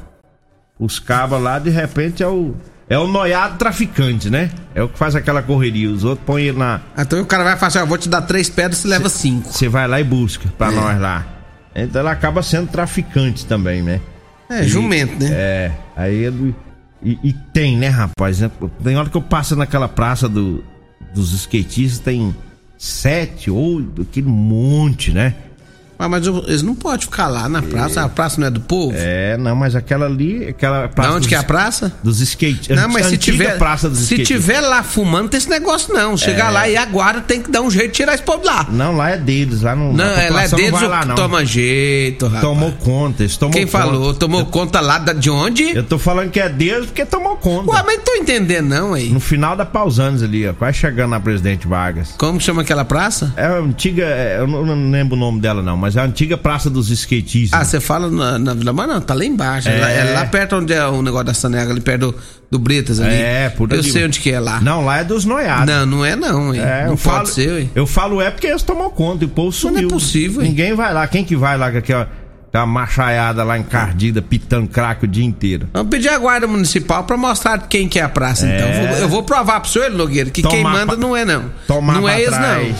os 0.79 0.99
cabos 0.99 1.41
lá, 1.41 1.59
de 1.59 1.71
repente, 1.71 2.23
é 2.23 2.29
o. 2.29 2.55
É 2.89 2.97
o 2.97 3.09
noiado 3.09 3.59
traficante, 3.59 4.31
né? 4.31 4.49
É 4.73 4.81
o 4.81 4.89
que 4.89 4.97
faz 4.97 5.17
aquela 5.17 5.43
correria. 5.43 5.91
Os 5.91 6.05
outros 6.05 6.25
põem 6.25 6.45
ele 6.45 6.59
na. 6.59 6.81
Então 6.97 7.21
o 7.21 7.27
cara 7.27 7.43
vai 7.43 7.57
falar 7.57 7.69
assim: 7.69 7.79
eu 7.79 7.87
vou 7.87 7.99
te 7.99 8.09
dar 8.09 8.23
três 8.23 8.49
pedras, 8.49 8.79
você 8.79 8.87
leva 8.87 9.09
cinco. 9.09 9.53
Você 9.53 9.69
vai 9.69 9.89
lá 9.89 10.01
e 10.01 10.05
busca 10.05 10.49
pra 10.57 10.71
é. 10.71 10.71
nós 10.71 11.01
lá. 11.01 11.27
Então 11.75 12.01
ele 12.01 12.11
acaba 12.11 12.43
sendo 12.43 12.69
traficante 12.69 13.45
também, 13.45 13.83
né? 13.83 14.01
É, 14.49 14.63
e, 14.63 14.69
jumento, 14.69 15.19
né? 15.19 15.31
É. 15.33 15.73
Aí 15.97 16.15
ele 16.15 16.55
e, 17.03 17.19
e, 17.23 17.33
tem, 17.33 17.77
né, 17.77 17.89
rapaz? 17.89 18.41
Tem 18.83 18.97
hora 18.97 19.09
que 19.09 19.17
eu 19.17 19.23
passo 19.23 19.55
naquela 19.55 19.89
praça 19.89 20.29
do, 20.29 20.65
dos 21.15 21.33
skatistas, 21.33 21.99
tem 21.99 22.35
sete, 22.79 23.51
oito, 23.51 24.03
aquele 24.03 24.29
monte, 24.29 25.13
né? 25.13 25.35
Ah, 25.99 26.09
mas 26.09 26.27
eles 26.27 26.63
não 26.63 26.75
podem 26.75 27.01
ficar 27.01 27.27
lá 27.29 27.49
na 27.49 27.63
praça, 27.63 28.01
é. 28.01 28.05
a 28.05 28.09
praça 28.09 28.41
não 28.41 28.47
é 28.47 28.51
do 28.51 28.61
povo? 28.61 28.95
É, 28.97 29.37
não, 29.39 29.57
mas 29.57 29.75
aquela 29.75 30.07
ali, 30.07 30.49
aquela 30.49 30.89
praça. 30.89 31.11
onde 31.11 31.21
dos, 31.21 31.29
que 31.29 31.35
é 31.35 31.39
a 31.39 31.43
praça? 31.43 31.93
Dos 32.03 32.21
skate. 32.21 32.73
Não, 32.75 32.89
mas 32.89 33.07
se 33.07 33.17
tiver, 33.17 33.57
praça 33.57 33.89
dos 33.89 34.01
se 34.01 34.19
tiver 34.23 34.61
lá 34.61 34.83
fumando, 34.83 35.31
tem 35.31 35.39
esse 35.39 35.49
negócio 35.49 35.95
não. 35.95 36.17
Chegar 36.17 36.49
é. 36.49 36.51
lá 36.51 36.69
e 36.69 36.77
agora 36.77 37.21
tem 37.21 37.41
que 37.43 37.51
dar 37.51 37.63
um 37.63 37.71
jeito 37.71 37.93
de 37.93 37.97
tirar 37.97 38.15
esse 38.15 38.23
povo 38.23 38.45
lá. 38.45 38.67
Não, 38.71 38.95
lá 38.95 39.11
é 39.11 39.17
deles, 39.17 39.63
lá 39.63 39.75
não. 39.75 39.93
Não, 39.93 40.05
é, 40.05 40.29
lá 40.29 40.45
é 40.45 40.49
deles 40.49 40.81
não 40.81 40.89
lá, 40.89 41.05
não. 41.05 41.15
toma 41.15 41.45
jeito, 41.45 42.27
rapaz. 42.27 42.43
Tomou 42.43 42.73
conta, 42.73 43.23
eles 43.23 43.37
tomou 43.37 43.53
Quem 43.55 43.67
conta. 43.67 43.79
falou? 43.79 44.15
Tomou 44.15 44.41
eu, 44.41 44.47
conta 44.47 44.81
lá 44.81 44.99
de 44.99 45.31
onde? 45.31 45.75
Eu 45.75 45.83
tô 45.83 45.99
falando 45.99 46.31
que 46.31 46.41
é 46.41 46.49
deles 46.49 46.87
porque 46.87 47.07
tomou 47.07 47.37
conta. 47.37 47.71
Ué, 47.71 47.83
mas 47.85 47.97
não 47.97 48.05
tô 48.05 48.15
entendendo 48.15 48.67
não 48.67 48.95
aí. 48.95 49.09
No 49.09 49.21
final 49.21 49.57
da 49.57 49.65
Pausanes 49.65 50.23
ali, 50.23 50.47
ó, 50.47 50.53
quase 50.53 50.79
chegando 50.79 51.11
na 51.11 51.21
Presidente 51.21 51.67
Vargas. 51.67 52.15
Como 52.19 52.41
chama 52.41 52.63
aquela 52.63 52.85
praça? 52.85 53.33
É 53.37 53.47
a 53.47 53.59
antiga, 53.59 54.05
é, 54.05 54.39
eu 54.41 54.47
não 54.47 54.91
lembro 54.91 55.17
o 55.17 55.19
nome 55.19 55.41
dela 55.41 55.63
não, 55.63 55.77
mas 55.77 55.86
é 55.95 56.01
a 56.01 56.05
antiga 56.05 56.37
praça 56.37 56.69
dos 56.69 56.91
Skatistas. 56.91 57.61
Ah, 57.61 57.65
você 57.65 57.79
fala 57.79 58.11
na, 58.11 58.39
na 58.39 58.55
Vila 58.55 58.73
Mar? 58.73 58.89
Não, 58.89 59.01
tá 59.01 59.15
lá 59.15 59.25
embaixo. 59.25 59.69
É. 59.69 59.79
Lá, 59.79 59.91
é 59.91 60.13
lá 60.15 60.27
perto 60.27 60.57
onde 60.57 60.73
é 60.73 60.85
o 60.87 61.03
negócio 61.03 61.27
da 61.27 61.35
Sanega, 61.35 61.71
ali 61.71 61.81
perto 61.81 62.13
do, 62.13 62.15
do 62.51 62.59
Bretas 62.59 62.99
ali. 62.99 63.15
É, 63.15 63.51
por 63.51 63.71
Eu 63.73 63.83
sei 63.83 64.07
onde 64.07 64.19
que 64.19 64.31
é 64.31 64.41
lá. 64.41 64.61
Não, 64.61 64.85
lá 64.85 64.99
é 64.99 65.05
dos 65.05 65.25
noiados. 65.25 65.67
Não, 65.67 65.87
não 65.87 66.05
é 66.05 66.17
não, 66.17 66.55
hein? 66.55 66.61
É, 66.61 66.87
não 66.87 66.97
pode 66.97 67.03
falo, 67.03 67.27
ser, 67.27 67.61
hein? 67.61 67.71
Eu 67.75 67.87
falo 67.87 68.21
é 68.21 68.31
porque 68.31 68.47
eles 68.47 68.63
tomam 68.63 68.91
conta 68.91 69.25
e 69.25 69.27
o 69.27 69.31
povo 69.31 69.53
sumiu. 69.53 69.83
Não 69.83 69.89
é 69.89 69.91
possível, 69.91 70.43
hein? 70.43 70.49
Ninguém 70.49 70.75
vai 70.75 70.93
lá. 70.93 71.07
Quem 71.07 71.23
que 71.23 71.37
vai 71.37 71.57
lá 71.57 71.71
com 71.71 71.79
aquela 71.79 72.09
uma 72.59 72.67
machaiada 72.67 73.45
lá 73.45 73.59
encardida, 73.59 74.23
pitando 74.23 74.69
crack 74.69 75.05
o 75.05 75.09
dia 75.09 75.25
inteiro. 75.25 75.69
Vamos 75.73 75.91
pedir 75.91 76.09
a 76.09 76.19
guarda 76.19 76.47
municipal 76.47 77.05
pra 77.05 77.17
mostrar 77.17 77.59
quem 77.69 77.89
que 77.89 77.99
é 77.99 78.03
a 78.03 78.09
praça, 78.09 78.47
então. 78.47 78.67
é. 78.67 78.71
então. 78.71 78.83
Eu 78.83 78.89
vou, 78.89 78.99
eu 78.99 79.09
vou 79.09 79.23
provar 79.23 79.61
pro 79.61 79.71
senhor, 79.71 79.91
Nogueira, 79.91 80.31
que 80.31 80.43
Tomar 80.43 80.55
quem 80.55 80.63
manda 80.63 80.87
pra... 80.87 80.97
não 80.97 81.17
é 81.17 81.25
não. 81.25 81.51
Tomar 81.67 81.95
não 81.95 82.09
é 82.09 82.21
eles, 82.21 82.39
não. 82.39 82.75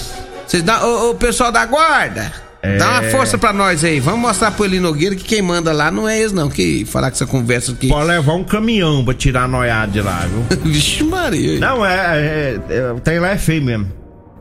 Vocês 0.47 0.63
dão, 0.63 0.83
o, 0.83 1.11
o 1.11 1.15
pessoal 1.17 1.51
da 1.51 1.67
guarda, 1.67 2.33
é... 2.67 2.77
Dá 2.79 2.91
uma 2.91 3.03
força 3.05 3.39
pra 3.39 3.53
nós 3.53 3.85
aí. 3.85 4.01
Vamos 4.01 4.21
mostrar 4.21 4.51
pro 4.51 4.65
Eli 4.65 4.81
Nogueira 4.81 5.15
que 5.15 5.25
quem 5.25 5.43
manda 5.43 5.73
lá 5.73 5.91
não 5.91 6.09
é 6.09 6.19
eles, 6.19 6.33
não. 6.33 6.49
Que 6.49 6.85
falar 6.85 7.11
que 7.11 7.17
essa 7.17 7.27
conversa 7.27 7.73
aqui. 7.73 7.89
Pode 7.89 8.07
levar 8.07 8.35
um 8.35 8.45
caminhão 8.45 9.05
pra 9.05 9.15
tirar 9.15 9.45
a 9.45 9.49
noiada 9.49 9.93
de 9.93 10.01
lá, 10.01 10.27
viu? 10.27 10.59
Vixe, 10.71 11.05
Maria. 11.05 11.59
Não, 11.59 11.85
é, 11.85 11.95
é, 11.95 12.61
é. 12.69 13.01
Tem 13.03 13.19
lá 13.19 13.31
é 13.31 13.39
feio 13.39 13.63
mesmo. 13.63 13.87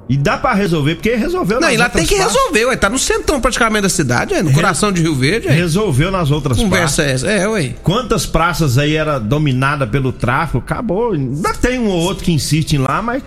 E 0.08 0.15
dá 0.17 0.38
pra 0.38 0.53
resolver, 0.53 0.96
porque 0.96 1.15
resolveu 1.15 1.60
Não, 1.60 1.72
e 1.72 1.77
lá 1.77 1.89
tem 1.89 2.05
que 2.05 2.15
partes. 2.15 2.36
resolver, 2.36 2.65
ué. 2.65 2.75
Tá 2.75 2.89
no 2.89 3.00
centrão 3.00 3.41
praticamente 3.41 3.82
da 3.84 3.89
cidade, 3.89 4.36
ué, 4.36 4.44
no 4.44 4.50
Re... 4.50 4.55
coração 4.55 4.91
de 4.91 5.01
Rio 5.01 5.15
Verde. 5.15 5.48
Ué. 5.48 5.53
Resolveu 5.53 6.12
nas 6.12 6.29
outras 6.29 6.58
Conversa 6.58 7.01
praças. 7.03 7.22
Conversa 7.24 7.27
é 7.27 7.36
essa, 7.36 7.44
é, 7.44 7.48
ué. 7.48 7.74
Quantas 7.82 8.25
praças 8.25 8.77
aí 8.77 8.96
era 8.96 9.17
dominada 9.17 9.88
pelo 9.88 10.12
tráfico? 10.12 10.60
Acabou. 10.60 11.13
Ainda 11.13 11.53
tem 11.53 11.79
um 11.79 11.88
ou 11.88 12.00
outro 12.00 12.24
que 12.24 12.32
insiste 12.32 12.74
em 12.74 12.77
lá, 12.77 13.01
mas 13.01 13.24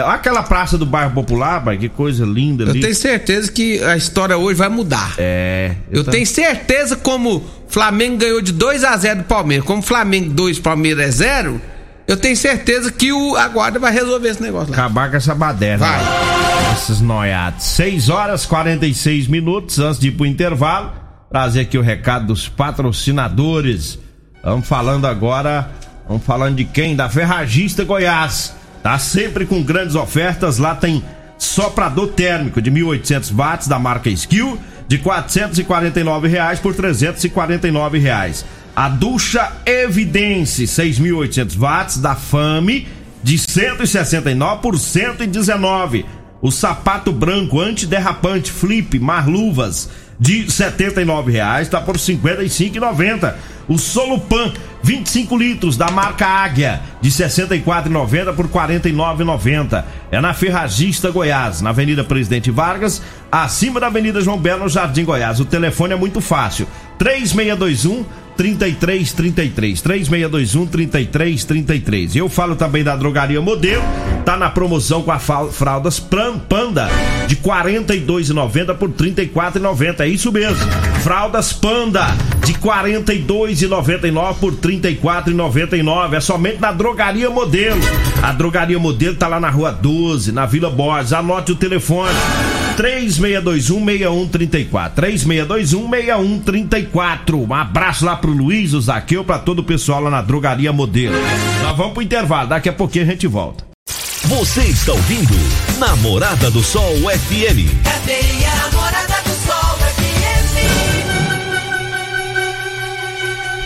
aquela 0.00 0.42
praça 0.42 0.78
do 0.78 0.86
bairro 0.86 1.12
Popular, 1.12 1.62
pai, 1.62 1.76
que 1.76 1.88
coisa 1.88 2.24
linda 2.24 2.64
ali. 2.64 2.78
Eu 2.78 2.82
tenho 2.82 2.94
certeza 2.94 3.52
que 3.52 3.82
a 3.84 3.96
história 3.96 4.36
hoje 4.38 4.58
vai 4.58 4.68
mudar. 4.68 5.14
É. 5.18 5.74
Eu, 5.90 5.98
eu 5.98 6.04
tenho 6.04 6.26
certeza 6.26 6.96
como 6.96 7.44
Flamengo 7.68 8.16
ganhou 8.16 8.40
de 8.40 8.52
2 8.52 8.84
a 8.84 8.96
0 8.96 9.18
do 9.18 9.24
Palmeiras, 9.24 9.66
como 9.66 9.82
Flamengo 9.82 10.30
2, 10.32 10.58
Palmeiras 10.60 11.04
é 11.04 11.10
0, 11.10 11.60
eu 12.06 12.16
tenho 12.16 12.36
certeza 12.36 12.90
que 12.90 13.12
o, 13.12 13.36
a 13.36 13.48
guarda 13.48 13.78
vai 13.78 13.92
resolver 13.92 14.28
esse 14.28 14.42
negócio 14.42 14.70
lá. 14.70 14.76
Acabar 14.76 15.10
com 15.10 15.16
essa 15.16 15.34
baderna. 15.34 15.86
Vai. 15.86 16.72
Esses 16.72 17.00
noiados. 17.00 17.64
6 17.64 18.08
horas 18.08 18.46
46 18.46 19.28
minutos 19.28 19.78
antes 19.78 20.00
de 20.00 20.08
ir 20.08 20.12
pro 20.12 20.26
intervalo. 20.26 20.92
Trazer 21.30 21.60
aqui 21.60 21.78
o 21.78 21.82
recado 21.82 22.26
dos 22.26 22.48
patrocinadores. 22.48 23.98
Vamos 24.42 24.66
falando 24.66 25.06
agora, 25.06 25.70
vamos 26.08 26.24
falando 26.24 26.56
de 26.56 26.64
quem? 26.64 26.96
Da 26.96 27.08
Ferragista 27.08 27.84
Goiás 27.84 28.54
Tá 28.82 28.98
sempre 28.98 29.46
com 29.46 29.62
grandes 29.62 29.94
ofertas. 29.94 30.58
Lá 30.58 30.74
tem 30.74 31.02
soprador 31.38 32.08
térmico 32.08 32.60
de 32.60 32.70
1.800 32.70 33.32
watts 33.34 33.68
da 33.68 33.78
marca 33.78 34.10
Skill 34.10 34.58
de 34.88 34.98
449 34.98 36.28
reais 36.28 36.60
por 36.60 36.74
349 36.74 37.98
reais. 37.98 38.44
A 38.74 38.88
ducha 38.88 39.52
Evidence 39.66 40.64
6.800 40.64 41.58
watts 41.58 41.98
da 41.98 42.14
Fame 42.14 42.88
de 43.22 43.38
169 43.38 44.62
por 44.62 44.78
119. 44.78 46.04
O 46.40 46.50
sapato 46.50 47.12
branco 47.12 47.60
antiderrapante 47.60 48.50
Flip 48.50 48.98
Marluvas 48.98 49.88
de 50.18 50.50
79 50.50 51.32
reais 51.32 51.68
tá 51.68 51.80
por 51.80 51.96
R$ 51.96 52.02
55,90. 52.02 53.34
O 53.68 53.78
Solupan 53.78 54.52
25 54.82 55.36
litros 55.36 55.76
da 55.76 55.90
marca 55.90 56.26
Águia 56.26 56.82
de 57.00 57.08
R$ 57.08 57.14
64,90 57.14 58.34
por 58.34 58.46
R$ 58.46 58.78
49,90. 58.78 59.84
É 60.10 60.20
na 60.20 60.34
Ferragista 60.34 61.10
Goiás, 61.10 61.60
na 61.60 61.70
Avenida 61.70 62.02
Presidente 62.02 62.50
Vargas, 62.50 63.00
acima 63.30 63.78
da 63.78 63.86
Avenida 63.86 64.20
João 64.20 64.38
Belo, 64.38 64.64
no 64.64 64.68
Jardim 64.68 65.04
Goiás. 65.04 65.40
O 65.40 65.44
telefone 65.44 65.94
é 65.94 65.96
muito 65.96 66.20
fácil: 66.20 66.66
3621 66.98 68.04
3333 68.36 69.80
3621 69.80 70.66
3333. 70.66 72.16
Eu 72.16 72.28
falo 72.28 72.56
também 72.56 72.82
da 72.82 72.96
drogaria 72.96 73.40
Modelo, 73.40 73.82
tá 74.24 74.36
na 74.36 74.50
promoção 74.50 75.02
com 75.02 75.12
a 75.12 75.18
fraldas 75.18 76.00
Panda 76.00 76.88
de 77.26 77.36
42,90 77.36 78.74
por 78.74 78.90
34,90. 78.90 80.00
É 80.00 80.08
isso 80.08 80.30
mesmo. 80.32 80.56
Fraldas 81.02 81.52
Panda 81.52 82.06
de 82.44 82.54
42,99 82.54 84.34
por 84.36 84.52
34,99. 84.54 86.14
É 86.14 86.20
somente 86.20 86.60
na 86.60 86.72
drogaria 86.72 87.30
Modelo. 87.30 87.80
A 88.22 88.32
drogaria 88.32 88.78
Modelo 88.78 89.16
tá 89.16 89.28
lá 89.28 89.40
na 89.40 89.50
Rua 89.50 89.72
12, 89.72 90.32
na 90.32 90.46
Vila 90.46 90.70
Borges. 90.70 91.12
Anote 91.12 91.52
o 91.52 91.56
telefone. 91.56 92.14
3621-6134. 92.76 94.92
3621-6134. 94.94 97.48
Um 97.48 97.54
abraço 97.54 98.04
lá 98.04 98.14
pro 98.16 98.30
Luiz, 98.30 98.74
o 98.74 98.80
Zaqueu, 98.80 99.24
pra 99.24 99.38
todo 99.38 99.60
o 99.60 99.64
pessoal 99.64 100.02
lá 100.02 100.10
na 100.10 100.20
Drogaria 100.22 100.72
Modelo. 100.72 101.16
Nós 101.62 101.76
vamos 101.76 101.92
pro 101.92 102.02
intervalo, 102.02 102.48
daqui 102.48 102.68
a 102.68 102.72
pouquinho 102.72 103.04
a 103.04 103.08
gente 103.08 103.26
volta. 103.26 103.64
Você 104.24 104.62
está 104.62 104.92
ouvindo 104.92 105.34
Namorada 105.78 106.50
do 106.50 106.62
Sol 106.62 106.94
FM. 106.94 107.82
Cadê 107.82 108.20
a 108.46 108.54
Namorada 108.56 109.14
do 109.24 109.30
Sol 109.46 109.78
FM? 109.78 109.92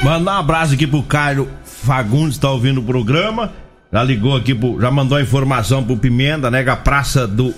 Mandar 0.02 0.36
um 0.36 0.38
abraço 0.38 0.74
aqui 0.74 0.86
pro 0.86 1.02
Caio 1.02 1.48
Fagundes, 1.64 2.38
tá 2.38 2.50
ouvindo 2.50 2.80
o 2.80 2.84
programa. 2.84 3.52
Já 3.96 4.04
ligou 4.04 4.36
aqui, 4.36 4.54
pro, 4.54 4.78
já 4.78 4.90
mandou 4.90 5.16
a 5.16 5.22
informação 5.22 5.82
pro 5.82 5.96
Pimenta, 5.96 6.50
né? 6.50 6.62
Que 6.62 6.68
a 6.68 6.76
praça 6.76 7.26
do, 7.26 7.54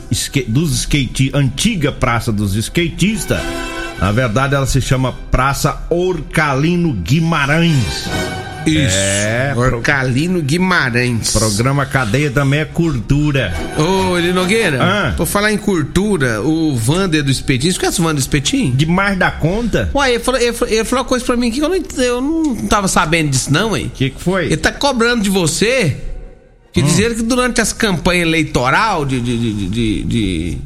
dos 0.47 0.73
skate, 0.73 1.33
antiga 1.35 1.90
praça 1.90 2.30
dos 2.30 2.54
skatistas. 2.54 3.40
Na 3.99 4.12
verdade, 4.12 4.54
ela 4.54 4.64
se 4.64 4.80
chama 4.80 5.12
Praça 5.33 5.85
Orcalino 5.90 6.92
Guimarães. 6.92 8.09
Isso. 8.64 8.96
É, 8.96 9.53
Orcalino 9.57 10.40
Guimarães. 10.40 11.33
Programa 11.33 11.85
Cadeia 11.85 12.31
também 12.31 12.61
é 12.61 12.64
cultura. 12.64 13.53
Ô, 13.77 14.16
Eli 14.16 14.33
Nogueira, 14.33 14.79
Ah. 14.81 15.14
por 15.16 15.27
falar 15.27 15.53
em 15.53 15.59
cultura, 15.59 16.40
o 16.42 16.77
Vander 16.77 17.24
do 17.24 17.33
Espetinho, 17.33 17.72
você 17.72 17.81
conhece 17.81 17.98
o 17.98 18.05
Vander 18.05 18.14
do 18.14 18.20
Espetinho? 18.20 18.72
Demais 18.77 19.18
da 19.18 19.33
conta? 19.33 19.90
Uai, 19.92 20.14
ele 20.14 20.22
falou, 20.22 20.40
ele, 20.40 20.53
falou, 20.53 20.72
ele 20.72 20.85
falou 20.85 21.03
uma 21.03 21.09
coisa 21.09 21.24
pra 21.24 21.37
mim 21.37 21.51
que 21.51 21.59
eu 21.59 21.68
não, 21.68 22.05
eu 22.05 22.20
não 22.20 22.55
tava 22.68 22.87
sabendo 22.87 23.31
disso, 23.31 23.53
não, 23.53 23.77
hein? 23.77 23.87
O 23.87 23.90
que, 23.90 24.11
que 24.11 24.22
foi? 24.22 24.44
Ele 24.46 24.57
tá 24.57 24.70
cobrando 24.70 25.24
de 25.24 25.31
você 25.31 25.96
que 26.83 26.91
dizer 26.91 27.14
que 27.14 27.23
durante 27.23 27.61
as 27.61 27.73
campanhas 27.73 28.27
eleitoral 28.27 29.05
de, 29.05 29.21
de, 29.21 29.38
de, 29.38 29.69
de, 29.69 30.03
de, 30.05 30.59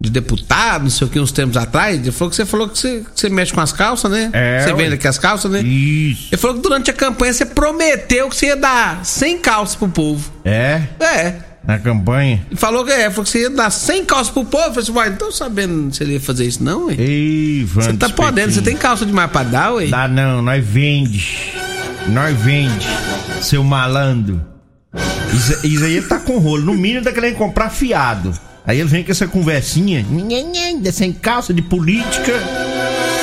de 0.00 0.10
deputado, 0.10 0.82
não 0.84 0.90
sei 0.90 1.06
o 1.06 1.10
que, 1.10 1.18
uns 1.18 1.32
tempos 1.32 1.56
atrás, 1.56 1.96
ele 1.98 2.12
falou 2.12 2.30
que 2.30 2.36
você 2.36 2.46
falou 2.46 2.68
que 2.68 2.78
você, 2.78 3.00
que 3.14 3.20
você 3.20 3.28
mexe 3.28 3.52
com 3.52 3.60
as 3.60 3.72
calças, 3.72 4.10
né? 4.10 4.30
É, 4.32 4.60
Você 4.64 4.72
vende 4.74 4.94
aqui 4.94 5.08
as 5.08 5.18
calças, 5.18 5.50
né? 5.50 5.60
Isso. 5.60 6.28
Ele 6.30 6.40
falou 6.40 6.56
que 6.56 6.62
durante 6.62 6.90
a 6.90 6.94
campanha 6.94 7.32
você 7.32 7.44
prometeu 7.46 8.28
que 8.28 8.36
você 8.36 8.46
ia 8.46 8.56
dar 8.56 9.04
100 9.04 9.38
calças 9.38 9.76
pro 9.76 9.88
povo. 9.88 10.30
É? 10.44 10.82
É. 11.00 11.34
Na 11.66 11.78
campanha? 11.78 12.46
Ele 12.50 12.58
falou 12.58 12.82
que 12.84 12.90
é, 12.92 13.10
falou 13.10 13.24
que 13.24 13.30
você 13.30 13.40
ia 13.42 13.50
dar 13.50 13.70
100 13.70 14.04
calças 14.06 14.30
pro 14.30 14.44
povo. 14.44 14.64
Eu 14.64 14.70
falei 14.70 14.82
assim, 14.82 14.92
uai, 14.92 15.10
não 15.10 15.16
tô 15.16 15.30
sabendo 15.30 15.94
se 15.94 16.02
ele 16.02 16.14
ia 16.14 16.20
fazer 16.20 16.46
isso, 16.46 16.62
não, 16.64 16.86
ué. 16.86 16.94
Ei, 16.98 17.64
Você 17.64 17.92
tá 17.94 18.08
podendo, 18.08 18.52
você 18.52 18.62
tem 18.62 18.76
calça 18.76 19.04
demais 19.04 19.30
pra 19.30 19.42
dar, 19.42 19.74
ué? 19.74 19.86
Dá 19.88 20.08
não, 20.08 20.40
nós 20.40 20.64
vende. 20.64 21.52
Nós 22.06 22.34
vende, 22.38 22.86
seu 23.42 23.62
malandro. 23.62 24.40
Isso, 25.32 25.84
aí 25.84 26.00
tá 26.02 26.18
com 26.18 26.38
rolo. 26.38 26.64
No 26.64 26.74
mínimo 26.74 27.04
tá 27.04 27.12
querendo 27.12 27.36
comprar 27.36 27.70
fiado. 27.70 28.32
Aí 28.66 28.80
ele 28.80 28.88
vem 28.88 29.02
com 29.04 29.10
essa 29.10 29.26
conversinha. 29.26 30.04
Sem 30.92 31.12
calça 31.12 31.54
de 31.54 31.62
política. 31.62 32.32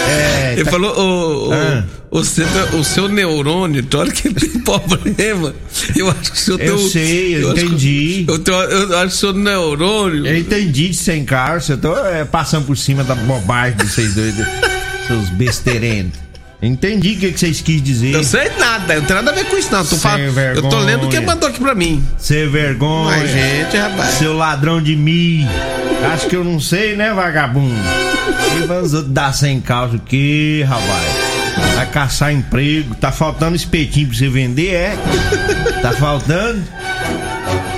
É, 0.08 0.54
Ele 0.54 0.64
tá- 0.66 0.72
falou, 0.72 1.48
o, 1.50 1.52
Ah. 1.54 1.84
o, 2.12 2.24
seu, 2.24 2.46
o 2.80 2.84
seu 2.84 3.10
neurônio, 3.10 3.84
hora 3.96 4.12
que 4.12 4.28
ele 4.28 4.36
tem 4.40 4.50
problema, 4.62 5.54
eu 5.96 6.10
acho 6.12 6.32
que 6.32 6.38
o 6.38 6.40
seu 6.42 6.60
Eu 6.60 6.78
teu- 6.78 6.90
sei, 6.90 7.36
eu 7.44 7.52
acho 7.52 7.56
que- 7.60 7.66
entendi. 7.66 8.26
Eu, 8.28 8.38
tenho- 8.40 8.58
eu 8.58 8.98
acho 9.00 9.08
que 9.08 9.14
o 9.16 9.20
seu 9.20 9.34
neurônio. 9.34 10.28
eu 10.28 10.38
entendi 10.38 10.90
de 10.90 10.94
sem 10.94 11.26
calça. 11.26 11.74
Eu 11.74 11.78
tô 11.80 11.98
é, 12.06 12.24
passando 12.24 12.66
por 12.68 12.78
cima 12.78 13.04
da 13.04 13.16
bobagem 13.16 13.78
de 13.78 13.88
vocês 13.88 14.14
dois. 14.14 14.36
Seus 15.08 15.30
besteirentos. 15.30 16.20
Entendi 16.66 17.14
o 17.14 17.18
que, 17.18 17.32
que 17.32 17.40
vocês 17.40 17.62
quis 17.62 17.82
dizer. 17.82 18.14
Eu 18.14 18.24
sei 18.24 18.50
nada, 18.58 18.94
eu 18.96 19.02
não 19.02 19.08
tenho 19.08 19.22
nada 19.22 19.32
a 19.32 19.36
ver 19.44 19.46
com 19.50 19.58
isso, 19.58 19.72
não. 19.72 19.80
Tô 19.84 19.96
Sem 19.96 20.00
falando, 20.00 20.22
eu 20.22 20.30
tô 20.30 20.34
vergonha. 20.34 20.80
lendo 20.86 21.06
o 21.06 21.10
que 21.10 21.20
mandou 21.20 21.50
aqui 21.50 21.60
pra 21.60 21.76
mim. 21.76 22.04
Ser 22.18 22.50
vergonha. 22.50 23.18
Mas, 23.18 23.32
gente, 23.32 23.78
rapaz. 23.78 24.16
Seu 24.16 24.34
ladrão 24.36 24.82
de 24.82 24.96
mim. 24.96 25.48
Acho 26.14 26.28
que 26.28 26.36
eu 26.36 26.44
não 26.44 26.60
sei, 26.60 26.96
né, 26.96 27.14
vagabundo? 27.14 27.76
E 28.58 28.66
vamos 28.66 28.92
dar 29.10 29.34
sem 29.34 29.60
calça 29.62 29.96
o 29.96 30.00
quê, 30.00 30.66
rapaz? 30.68 31.76
Vai 31.76 31.86
caçar 31.88 32.34
emprego. 32.34 32.96
Tá 32.96 33.12
faltando 33.12 33.56
espetinho 33.56 34.08
pra 34.08 34.18
você 34.18 34.28
vender, 34.30 34.74
é? 34.74 34.98
Tá 35.82 35.92
faltando? 35.94 36.64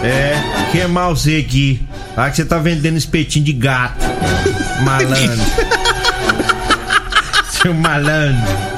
É, 0.04 0.36
que 0.72 0.80
é 0.80 0.88
mal 0.88 1.16
você 1.16 1.44
aqui. 1.46 1.82
Ah, 2.16 2.30
que 2.30 2.38
você 2.38 2.46
tá 2.46 2.58
vendendo 2.58 2.98
espetinho 2.98 3.44
de 3.46 3.54
gato. 3.54 4.04
Malandro. 4.82 5.38
Seu 7.62 7.74
malandro. 7.74 8.77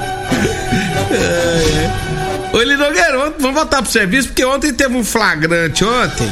Eli 2.54 2.76
Nogueira, 2.76 3.16
vamos- 3.18 3.54
voltar 3.54 3.82
pro 3.82 3.90
serviço, 3.90 4.28
porque 4.28 4.44
ontem 4.44 4.72
teve 4.72 4.94
um 4.96 5.04
flagrante, 5.04 5.84
ontem. 5.84 6.28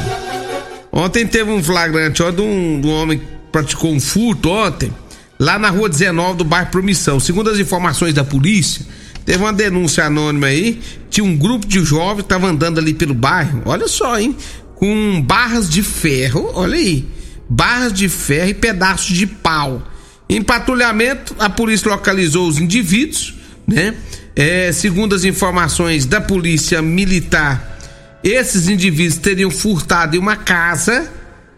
Ontem 0.91 1.25
teve 1.25 1.49
um 1.51 1.63
flagrante, 1.63 2.21
ó, 2.21 2.29
de 2.31 2.41
um, 2.41 2.79
de 2.81 2.87
um 2.87 2.91
homem 2.91 3.19
que 3.19 3.25
praticou 3.51 3.91
um 3.93 3.99
furto 3.99 4.49
ontem, 4.49 4.93
lá 5.39 5.57
na 5.57 5.69
rua 5.69 5.87
19 5.89 6.37
do 6.39 6.43
bairro 6.43 6.69
Promissão. 6.71 7.19
Segundo 7.19 7.49
as 7.49 7.57
informações 7.59 8.13
da 8.13 8.23
polícia, 8.23 8.85
teve 9.25 9.39
uma 9.39 9.53
denúncia 9.53 10.05
anônima 10.05 10.47
aí, 10.47 10.79
tinha 11.09 11.23
um 11.23 11.35
grupo 11.37 11.65
de 11.65 11.83
jovens 11.83 12.23
que 12.23 12.29
tava 12.29 12.47
andando 12.47 12.79
ali 12.79 12.93
pelo 12.93 13.13
bairro, 13.13 13.61
olha 13.65 13.87
só, 13.87 14.19
hein, 14.19 14.35
com 14.75 15.21
barras 15.21 15.69
de 15.69 15.81
ferro, 15.83 16.51
olha 16.53 16.75
aí, 16.75 17.07
barras 17.49 17.93
de 17.93 18.09
ferro 18.09 18.49
e 18.49 18.53
pedaços 18.53 19.15
de 19.15 19.25
pau. 19.25 19.81
Em 20.27 20.41
patrulhamento, 20.41 21.35
a 21.39 21.49
polícia 21.49 21.89
localizou 21.89 22.47
os 22.47 22.59
indivíduos, 22.59 23.33
né? 23.69 23.93
É, 24.35 24.71
segundo 24.71 25.13
as 25.15 25.23
informações 25.23 26.05
da 26.05 26.19
polícia 26.19 26.81
militar, 26.81 27.77
esses 28.23 28.67
indivíduos 28.67 29.19
teriam 29.19 29.51
furtado 29.51 30.15
em 30.15 30.19
uma 30.19 30.35
casa, 30.35 31.09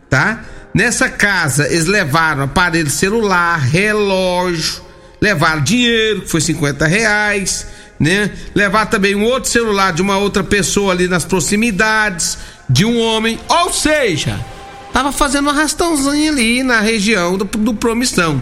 tá? 0.10 0.43
Nessa 0.74 1.10
casa, 1.10 1.67
eles 1.67 1.86
levaram 1.86 2.43
aparelho 2.43 2.89
celular, 2.89 3.58
relógio, 3.58 4.82
levaram 5.21 5.62
dinheiro, 5.62 6.21
que 6.21 6.30
foi 6.30 6.41
50 6.41 6.86
reais, 6.86 7.67
né? 8.00 8.32
Levaram 8.54 8.89
também 8.89 9.15
um 9.15 9.24
outro 9.24 9.50
celular 9.50 9.93
de 9.93 10.02
uma 10.02 10.17
outra 10.17 10.43
pessoa 10.43 10.93
ali 10.93 11.08
nas 11.08 11.26
proximidades, 11.26 12.38
de 12.69 12.86
um 12.86 13.00
homem, 13.00 13.39
ou 13.47 13.71
seja, 13.74 14.39
tava 14.93 15.12
fazendo 15.12 15.47
um 15.47 15.50
arrastãozinho 15.50 16.32
ali 16.32 16.63
na 16.63 16.80
região 16.80 17.38
do, 17.38 17.45
do 17.45 17.74
Promissão. 17.74 18.41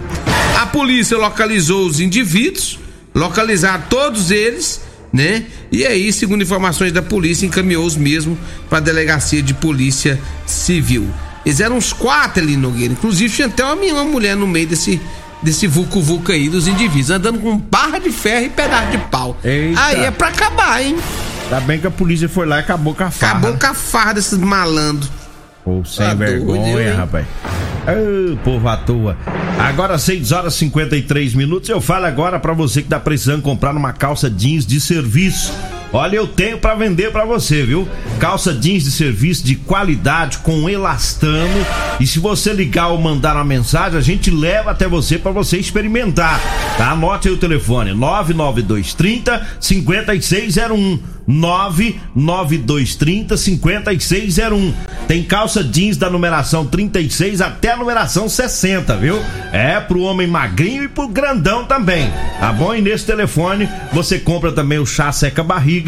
A 0.60 0.66
polícia 0.66 1.18
localizou 1.18 1.86
os 1.88 2.00
indivíduos, 2.00 2.80
localizaram 3.20 3.84
todos 3.90 4.32
eles, 4.32 4.82
né? 5.12 5.46
E 5.72 5.86
aí, 5.86 6.12
segundo 6.14 6.42
informações 6.42 6.92
da 6.92 7.02
polícia, 7.02 7.46
encaminhou 7.46 7.86
os 7.86 7.96
mesmos 7.96 8.38
para 8.70 8.78
a 8.78 8.82
delegacia 8.82 9.42
de 9.42 9.54
polícia 9.54 10.20
civil. 10.46 11.08
Eles 11.46 11.60
eram 11.60 11.78
uns 11.78 11.92
quatro 11.94 12.42
ali, 12.42 12.56
Nogueira. 12.56 12.94
Inclusive, 12.94 13.34
tinha 13.34 13.48
até 13.48 13.64
uma, 13.64 13.76
uma 13.76 14.04
mulher 14.06 14.36
no 14.36 14.48
meio 14.48 14.68
desse, 14.68 15.02
desse 15.44 15.68
vucu-vucu 15.68 16.32
aí 16.32 16.50
dos 16.50 16.68
indivíduos, 16.68 17.10
andando 17.10 17.40
com 17.40 17.58
barra 17.58 18.00
de 18.00 18.12
ferro 18.12 18.46
e 18.46 18.50
pedaço 18.50 18.92
de 18.92 18.98
pau. 19.10 19.38
Eita. 19.44 19.82
Aí 19.82 20.06
é 20.06 20.12
pra 20.12 20.30
acabar, 20.30 20.82
hein? 20.82 20.96
Ainda 21.44 21.62
bem 21.62 21.80
que 21.80 21.88
a 21.88 21.92
polícia 21.92 22.30
foi 22.30 22.46
lá 22.46 22.58
e 22.58 22.60
acabou 22.60 22.94
com 22.94 23.04
a 23.04 23.12
farra. 23.12 23.32
Acabou 23.38 23.58
com 23.58 23.66
a 23.66 23.74
farra 23.74 24.14
desses 24.14 24.38
malandros. 24.38 25.10
Pô, 25.70 25.86
sem 25.86 26.04
Tá 26.04 26.14
vergonha, 26.16 26.96
rapaz. 26.96 27.28
Ô, 27.86 28.36
povo 28.38 28.68
à 28.68 28.76
toa. 28.76 29.16
Agora 29.60 30.00
6 30.00 30.32
horas 30.32 30.56
e 30.56 30.58
53 30.58 31.36
minutos. 31.36 31.70
Eu 31.70 31.80
falo 31.80 32.06
agora 32.06 32.40
pra 32.40 32.54
você 32.54 32.82
que 32.82 32.90
tá 32.90 33.00
precisando 33.00 33.44
comprar 33.44 33.76
uma 33.76 33.94
calça 33.94 34.32
jeans 34.32 34.66
de 34.66 34.82
serviço. 34.82 35.54
Olha, 35.92 36.18
eu 36.18 36.28
tenho 36.28 36.60
para 36.60 36.76
vender 36.76 37.12
para 37.12 37.26
você, 37.26 37.64
viu? 37.64 37.88
Calça 38.20 38.54
jeans 38.54 38.84
de 38.84 38.92
serviço 38.92 39.44
de 39.44 39.56
qualidade 39.56 40.38
com 40.40 40.70
elastano. 40.70 41.66
E 42.00 42.06
se 42.06 42.20
você 42.20 42.54
ligar 42.54 42.90
ou 42.90 43.00
mandar 43.00 43.36
uma 43.36 43.44
mensagem, 43.44 43.98
a 43.98 44.02
gente 44.02 44.30
leva 44.30 44.70
até 44.70 44.88
você 44.88 45.18
para 45.18 45.32
você 45.32 45.58
experimentar. 45.58 46.40
Tá? 46.78 46.92
Anote 46.92 47.28
aí 47.28 47.34
o 47.34 47.38
telefone: 47.38 47.94
99230 47.94 49.48
5601. 49.60 51.00
99230 51.30 53.38
5601. 53.38 54.74
Tem 55.08 55.24
calça 55.24 55.64
jeans 55.64 55.96
da 55.96 56.10
numeração 56.10 56.66
36 56.66 57.40
até 57.40 57.74
a 57.74 57.78
numeração 57.78 58.28
60, 58.28 58.98
viu? 58.98 59.22
É 59.52 59.80
pro 59.80 60.02
homem 60.02 60.26
magrinho 60.26 60.86
e 60.86 60.88
pro 60.88 61.08
grandão 61.08 61.66
também. 61.66 62.12
Tá 62.40 62.52
bom? 62.52 62.74
E 62.74 62.82
nesse 62.82 63.06
telefone 63.06 63.70
você 63.94 64.18
compra 64.18 64.52
também 64.52 64.80
o 64.80 64.88
chá 64.88 65.12
seca 65.12 65.44
barriga 65.44 65.79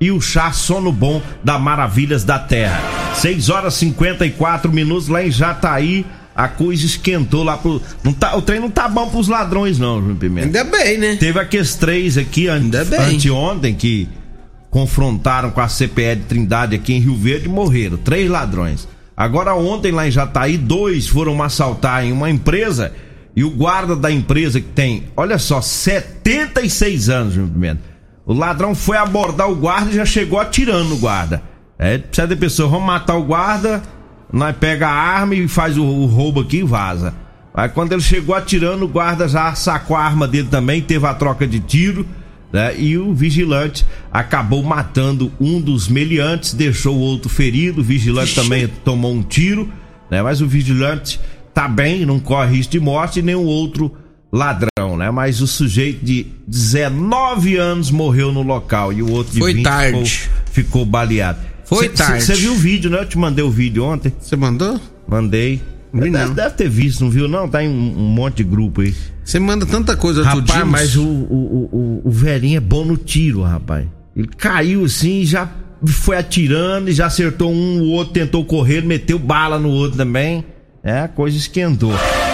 e 0.00 0.10
o 0.10 0.20
chá 0.20 0.52
sono 0.52 0.92
bom 0.92 1.22
da 1.42 1.58
Maravilhas 1.58 2.24
da 2.24 2.38
Terra. 2.38 2.80
6 3.14 3.48
horas 3.48 3.74
54 3.74 4.72
minutos 4.72 5.08
lá 5.08 5.24
em 5.24 5.30
Jataí. 5.30 6.04
A 6.34 6.48
coisa 6.48 6.86
esquentou 6.86 7.42
lá 7.42 7.58
pro. 7.58 7.82
Não 8.02 8.12
tá, 8.12 8.34
o 8.36 8.40
trem 8.40 8.60
não 8.60 8.70
tá 8.70 8.88
bom 8.88 9.08
pros 9.10 9.28
ladrões, 9.28 9.78
não, 9.78 10.00
João 10.00 10.16
Pimenta. 10.16 10.46
Ainda 10.46 10.64
bem, 10.64 10.96
né? 10.96 11.16
Teve 11.16 11.38
aqueles 11.38 11.74
três 11.74 12.16
aqui 12.16 12.48
anteontem 12.48 13.74
que 13.74 14.08
confrontaram 14.70 15.50
com 15.50 15.60
a 15.60 15.68
CPE 15.68 16.16
de 16.16 16.22
Trindade 16.22 16.76
aqui 16.76 16.94
em 16.94 17.00
Rio 17.00 17.16
Verde 17.16 17.46
e 17.46 17.48
morreram. 17.48 17.96
Três 17.98 18.30
ladrões. 18.30 18.88
Agora, 19.16 19.54
ontem 19.54 19.92
lá 19.92 20.08
em 20.08 20.10
Jataí, 20.10 20.56
dois 20.56 21.08
foram 21.08 21.42
assaltar 21.42 22.06
em 22.06 22.12
uma 22.12 22.30
empresa 22.30 22.92
e 23.36 23.44
o 23.44 23.50
guarda 23.50 23.94
da 23.94 24.10
empresa 24.10 24.60
que 24.60 24.68
tem, 24.68 25.04
olha 25.16 25.38
só, 25.38 25.60
76 25.60 27.10
anos, 27.10 27.34
João 27.34 27.48
Pimenta. 27.48 27.89
O 28.30 28.32
ladrão 28.32 28.76
foi 28.76 28.96
abordar 28.96 29.50
o 29.50 29.56
guarda 29.56 29.90
e 29.90 29.96
já 29.96 30.04
chegou 30.04 30.38
atirando 30.38 30.90
no 30.90 30.98
guarda. 30.98 31.42
É, 31.76 31.98
precisa 31.98 32.28
de 32.28 32.36
pessoa, 32.36 32.68
vamos 32.68 32.86
matar 32.86 33.16
o 33.16 33.24
guarda, 33.24 33.82
nós 34.32 34.54
pega 34.56 34.86
a 34.86 34.92
arma 34.92 35.34
e 35.34 35.48
faz 35.48 35.76
o, 35.76 35.82
o 35.82 36.06
roubo 36.06 36.38
aqui 36.38 36.58
e 36.58 36.62
vaza. 36.62 37.12
Aí 37.52 37.68
quando 37.68 37.90
ele 37.90 38.00
chegou 38.00 38.32
atirando, 38.32 38.84
o 38.84 38.88
guarda 38.88 39.26
já 39.26 39.52
sacou 39.56 39.96
a 39.96 40.04
arma 40.04 40.28
dele 40.28 40.46
também, 40.48 40.80
teve 40.80 41.04
a 41.04 41.12
troca 41.12 41.44
de 41.44 41.58
tiro, 41.58 42.06
né? 42.52 42.72
E 42.78 42.96
o 42.96 43.12
vigilante 43.12 43.84
acabou 44.12 44.62
matando 44.62 45.32
um 45.40 45.60
dos 45.60 45.88
meliantes, 45.88 46.54
deixou 46.54 46.94
o 46.94 47.00
outro 47.00 47.28
ferido, 47.28 47.80
o 47.80 47.84
vigilante 47.84 48.32
também 48.32 48.68
tomou 48.84 49.12
um 49.12 49.24
tiro, 49.24 49.68
né? 50.08 50.22
Mas 50.22 50.40
o 50.40 50.46
vigilante 50.46 51.20
tá 51.52 51.66
bem, 51.66 52.06
não 52.06 52.20
corre 52.20 52.58
risco 52.58 52.70
de 52.70 52.78
morte, 52.78 53.22
nem 53.22 53.34
o 53.34 53.42
outro 53.42 53.92
ladrão, 54.32 54.96
né? 54.96 55.10
Mas 55.10 55.40
o 55.40 55.46
sujeito 55.46 56.04
de 56.04 56.26
19 56.46 57.56
anos 57.56 57.90
morreu 57.90 58.32
no 58.32 58.42
local 58.42 58.92
e 58.92 59.02
o 59.02 59.10
outro 59.10 59.32
de 59.32 59.38
Foi 59.40 59.54
20 59.54 59.64
tarde. 59.64 60.10
ficou, 60.10 60.42
ficou 60.52 60.84
baleado. 60.86 61.38
Foi 61.64 61.84
Cê- 61.84 61.88
tarde. 61.90 62.24
Você 62.24 62.34
viu 62.34 62.52
o 62.52 62.56
vídeo, 62.56 62.90
né? 62.90 62.98
Eu 63.00 63.06
te 63.06 63.18
mandei 63.18 63.44
o 63.44 63.50
vídeo 63.50 63.84
ontem. 63.84 64.12
Você 64.20 64.36
mandou? 64.36 64.80
Mandei. 65.06 65.60
Vi 65.92 66.10
deve, 66.10 66.26
não. 66.26 66.34
deve 66.34 66.54
ter 66.54 66.68
visto, 66.68 67.02
não 67.02 67.10
viu? 67.10 67.26
Não, 67.26 67.48
tá 67.48 67.64
em 67.64 67.68
um, 67.68 67.72
um 67.98 68.08
monte 68.08 68.36
de 68.36 68.44
grupo 68.44 68.80
aí. 68.80 68.94
Você 69.24 69.38
manda 69.40 69.66
tanta 69.66 69.96
coisa 69.96 70.22
Rapaz, 70.22 70.44
dia, 70.44 70.64
mas 70.64 70.96
o, 70.96 71.02
o, 71.04 71.68
o, 71.72 72.02
o 72.04 72.10
velhinho 72.10 72.56
é 72.56 72.60
bom 72.60 72.84
no 72.84 72.96
tiro, 72.96 73.42
rapaz. 73.42 73.86
Ele 74.16 74.28
caiu 74.36 74.84
assim, 74.84 75.24
já 75.24 75.48
foi 75.84 76.16
atirando 76.16 76.90
e 76.90 76.92
já 76.92 77.06
acertou 77.06 77.52
um, 77.52 77.80
o 77.80 77.88
outro 77.90 78.12
tentou 78.12 78.44
correr, 78.44 78.82
meteu 78.84 79.18
bala 79.18 79.58
no 79.58 79.68
outro 79.70 79.96
também. 79.98 80.44
É, 80.82 81.00
a 81.00 81.08
coisa 81.08 81.36
esquentou. 81.36 81.92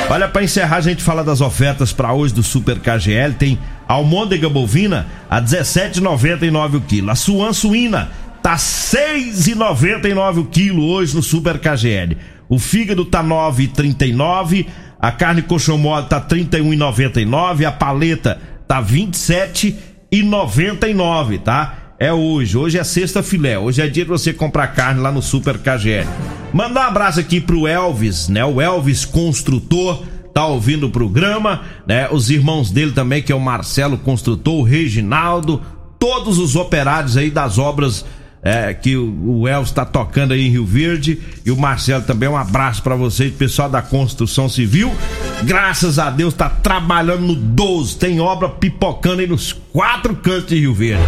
Olha, 0.08 0.28
pra 0.28 0.44
encerrar, 0.44 0.76
a 0.76 0.80
gente 0.80 1.02
fala 1.02 1.24
das 1.24 1.40
ofertas 1.40 1.92
pra 1.92 2.12
hoje 2.12 2.32
do 2.32 2.42
Super 2.42 2.78
KGL. 2.78 3.34
Tem 3.36 3.58
almôndega 3.88 4.48
bovina 4.48 5.08
a 5.28 5.42
17,99 5.42 6.76
o 6.76 6.80
quilo. 6.80 7.10
A 7.10 7.16
suan 7.16 7.52
suína 7.52 8.12
tá 8.40 8.54
6,99 8.54 10.38
o 10.38 10.44
quilo 10.44 10.86
hoje 10.86 11.16
no 11.16 11.24
Super 11.24 11.58
KGL. 11.58 12.16
O 12.48 12.56
fígado 12.56 13.04
tá 13.04 13.20
9,39. 13.22 14.66
A 15.00 15.10
carne 15.10 15.42
coxão 15.42 15.76
mole 15.76 16.06
tá 16.06 16.20
31,99. 16.20 17.64
A 17.64 17.72
paleta 17.72 18.40
tá 18.68 18.80
27,99, 18.80 21.40
tá? 21.40 21.85
É 21.98 22.12
hoje. 22.12 22.58
Hoje 22.58 22.78
é 22.78 22.84
sexta 22.84 23.22
filé. 23.22 23.58
Hoje 23.58 23.80
é 23.80 23.88
dia 23.88 24.04
de 24.04 24.10
você 24.10 24.32
comprar 24.32 24.68
carne 24.68 25.00
lá 25.00 25.10
no 25.10 25.22
Super 25.22 25.56
KGL. 25.58 26.06
Mandar 26.52 26.84
um 26.84 26.88
abraço 26.88 27.20
aqui 27.20 27.40
pro 27.40 27.66
Elvis, 27.66 28.28
né? 28.28 28.44
O 28.44 28.60
Elvis 28.60 29.06
Construtor 29.06 30.04
tá 30.34 30.46
ouvindo 30.46 30.88
o 30.88 30.90
programa, 30.90 31.62
né? 31.86 32.06
Os 32.10 32.28
irmãos 32.28 32.70
dele 32.70 32.92
também, 32.92 33.22
que 33.22 33.32
é 33.32 33.34
o 33.34 33.40
Marcelo 33.40 33.96
Construtor, 33.96 34.56
o 34.56 34.62
Reginaldo, 34.62 35.62
todos 35.98 36.38
os 36.38 36.54
operários 36.54 37.16
aí 37.16 37.30
das 37.30 37.56
obras 37.56 38.04
é, 38.46 38.72
que 38.74 38.96
o, 38.96 39.40
o 39.40 39.48
Elvis 39.48 39.72
tá 39.72 39.84
tocando 39.84 40.32
aí 40.32 40.46
em 40.46 40.50
Rio 40.50 40.64
Verde 40.64 41.20
e 41.44 41.50
o 41.50 41.56
Marcelo 41.56 42.02
também. 42.04 42.28
Um 42.28 42.36
abraço 42.36 42.82
pra 42.82 42.94
vocês, 42.94 43.32
pessoal 43.34 43.68
da 43.68 43.82
construção 43.82 44.48
civil. 44.48 44.94
Graças 45.42 45.98
a 45.98 46.10
Deus 46.10 46.32
tá 46.34 46.48
trabalhando 46.48 47.22
no 47.22 47.34
12, 47.34 47.96
tem 47.96 48.20
obra 48.20 48.48
pipocando 48.48 49.20
aí 49.20 49.26
nos 49.26 49.52
quatro 49.72 50.14
cantos 50.16 50.46
de 50.46 50.60
Rio 50.60 50.74
Verde. 50.74 51.02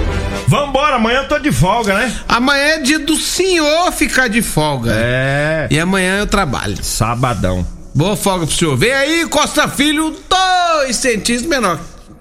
Vambora, 0.46 0.96
amanhã 0.96 1.20
eu 1.20 1.28
tô 1.28 1.38
de 1.38 1.52
folga, 1.52 1.94
né? 1.94 2.14
Amanhã 2.28 2.64
é 2.64 2.78
dia 2.80 2.98
do 2.98 3.16
senhor 3.16 3.92
ficar 3.92 4.28
de 4.28 4.42
folga. 4.42 4.92
É, 4.94 5.68
E 5.70 5.78
amanhã 5.78 6.18
eu 6.18 6.26
trabalho. 6.26 6.76
sabadão. 6.82 7.66
Boa 7.94 8.16
folga 8.16 8.46
pro 8.46 8.54
senhor. 8.54 8.76
Vem 8.76 8.92
aí, 8.92 9.26
Costa 9.28 9.66
Filho, 9.68 10.14
dois 10.28 10.96
centímetros 10.96 11.48
menor 11.48 11.78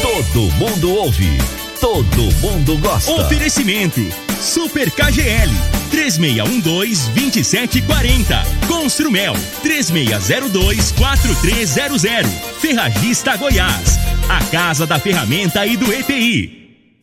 Todo 0.00 0.50
mundo 0.52 0.94
ouve. 0.94 1.36
Todo 1.80 2.32
mundo 2.40 2.78
gosta. 2.78 3.12
Oferecimento 3.12 4.00
Super 4.40 4.90
KGL 4.90 5.50
3612-2740 5.90 8.42
Construmel 8.66 9.34
3602-4300 9.62 12.26
Ferragista 12.60 13.36
Goiás 13.36 14.00
A 14.28 14.42
Casa 14.50 14.84
da 14.86 14.98
Ferramenta 14.98 15.64
e 15.66 15.76
do 15.76 15.92
EPI 15.92 16.59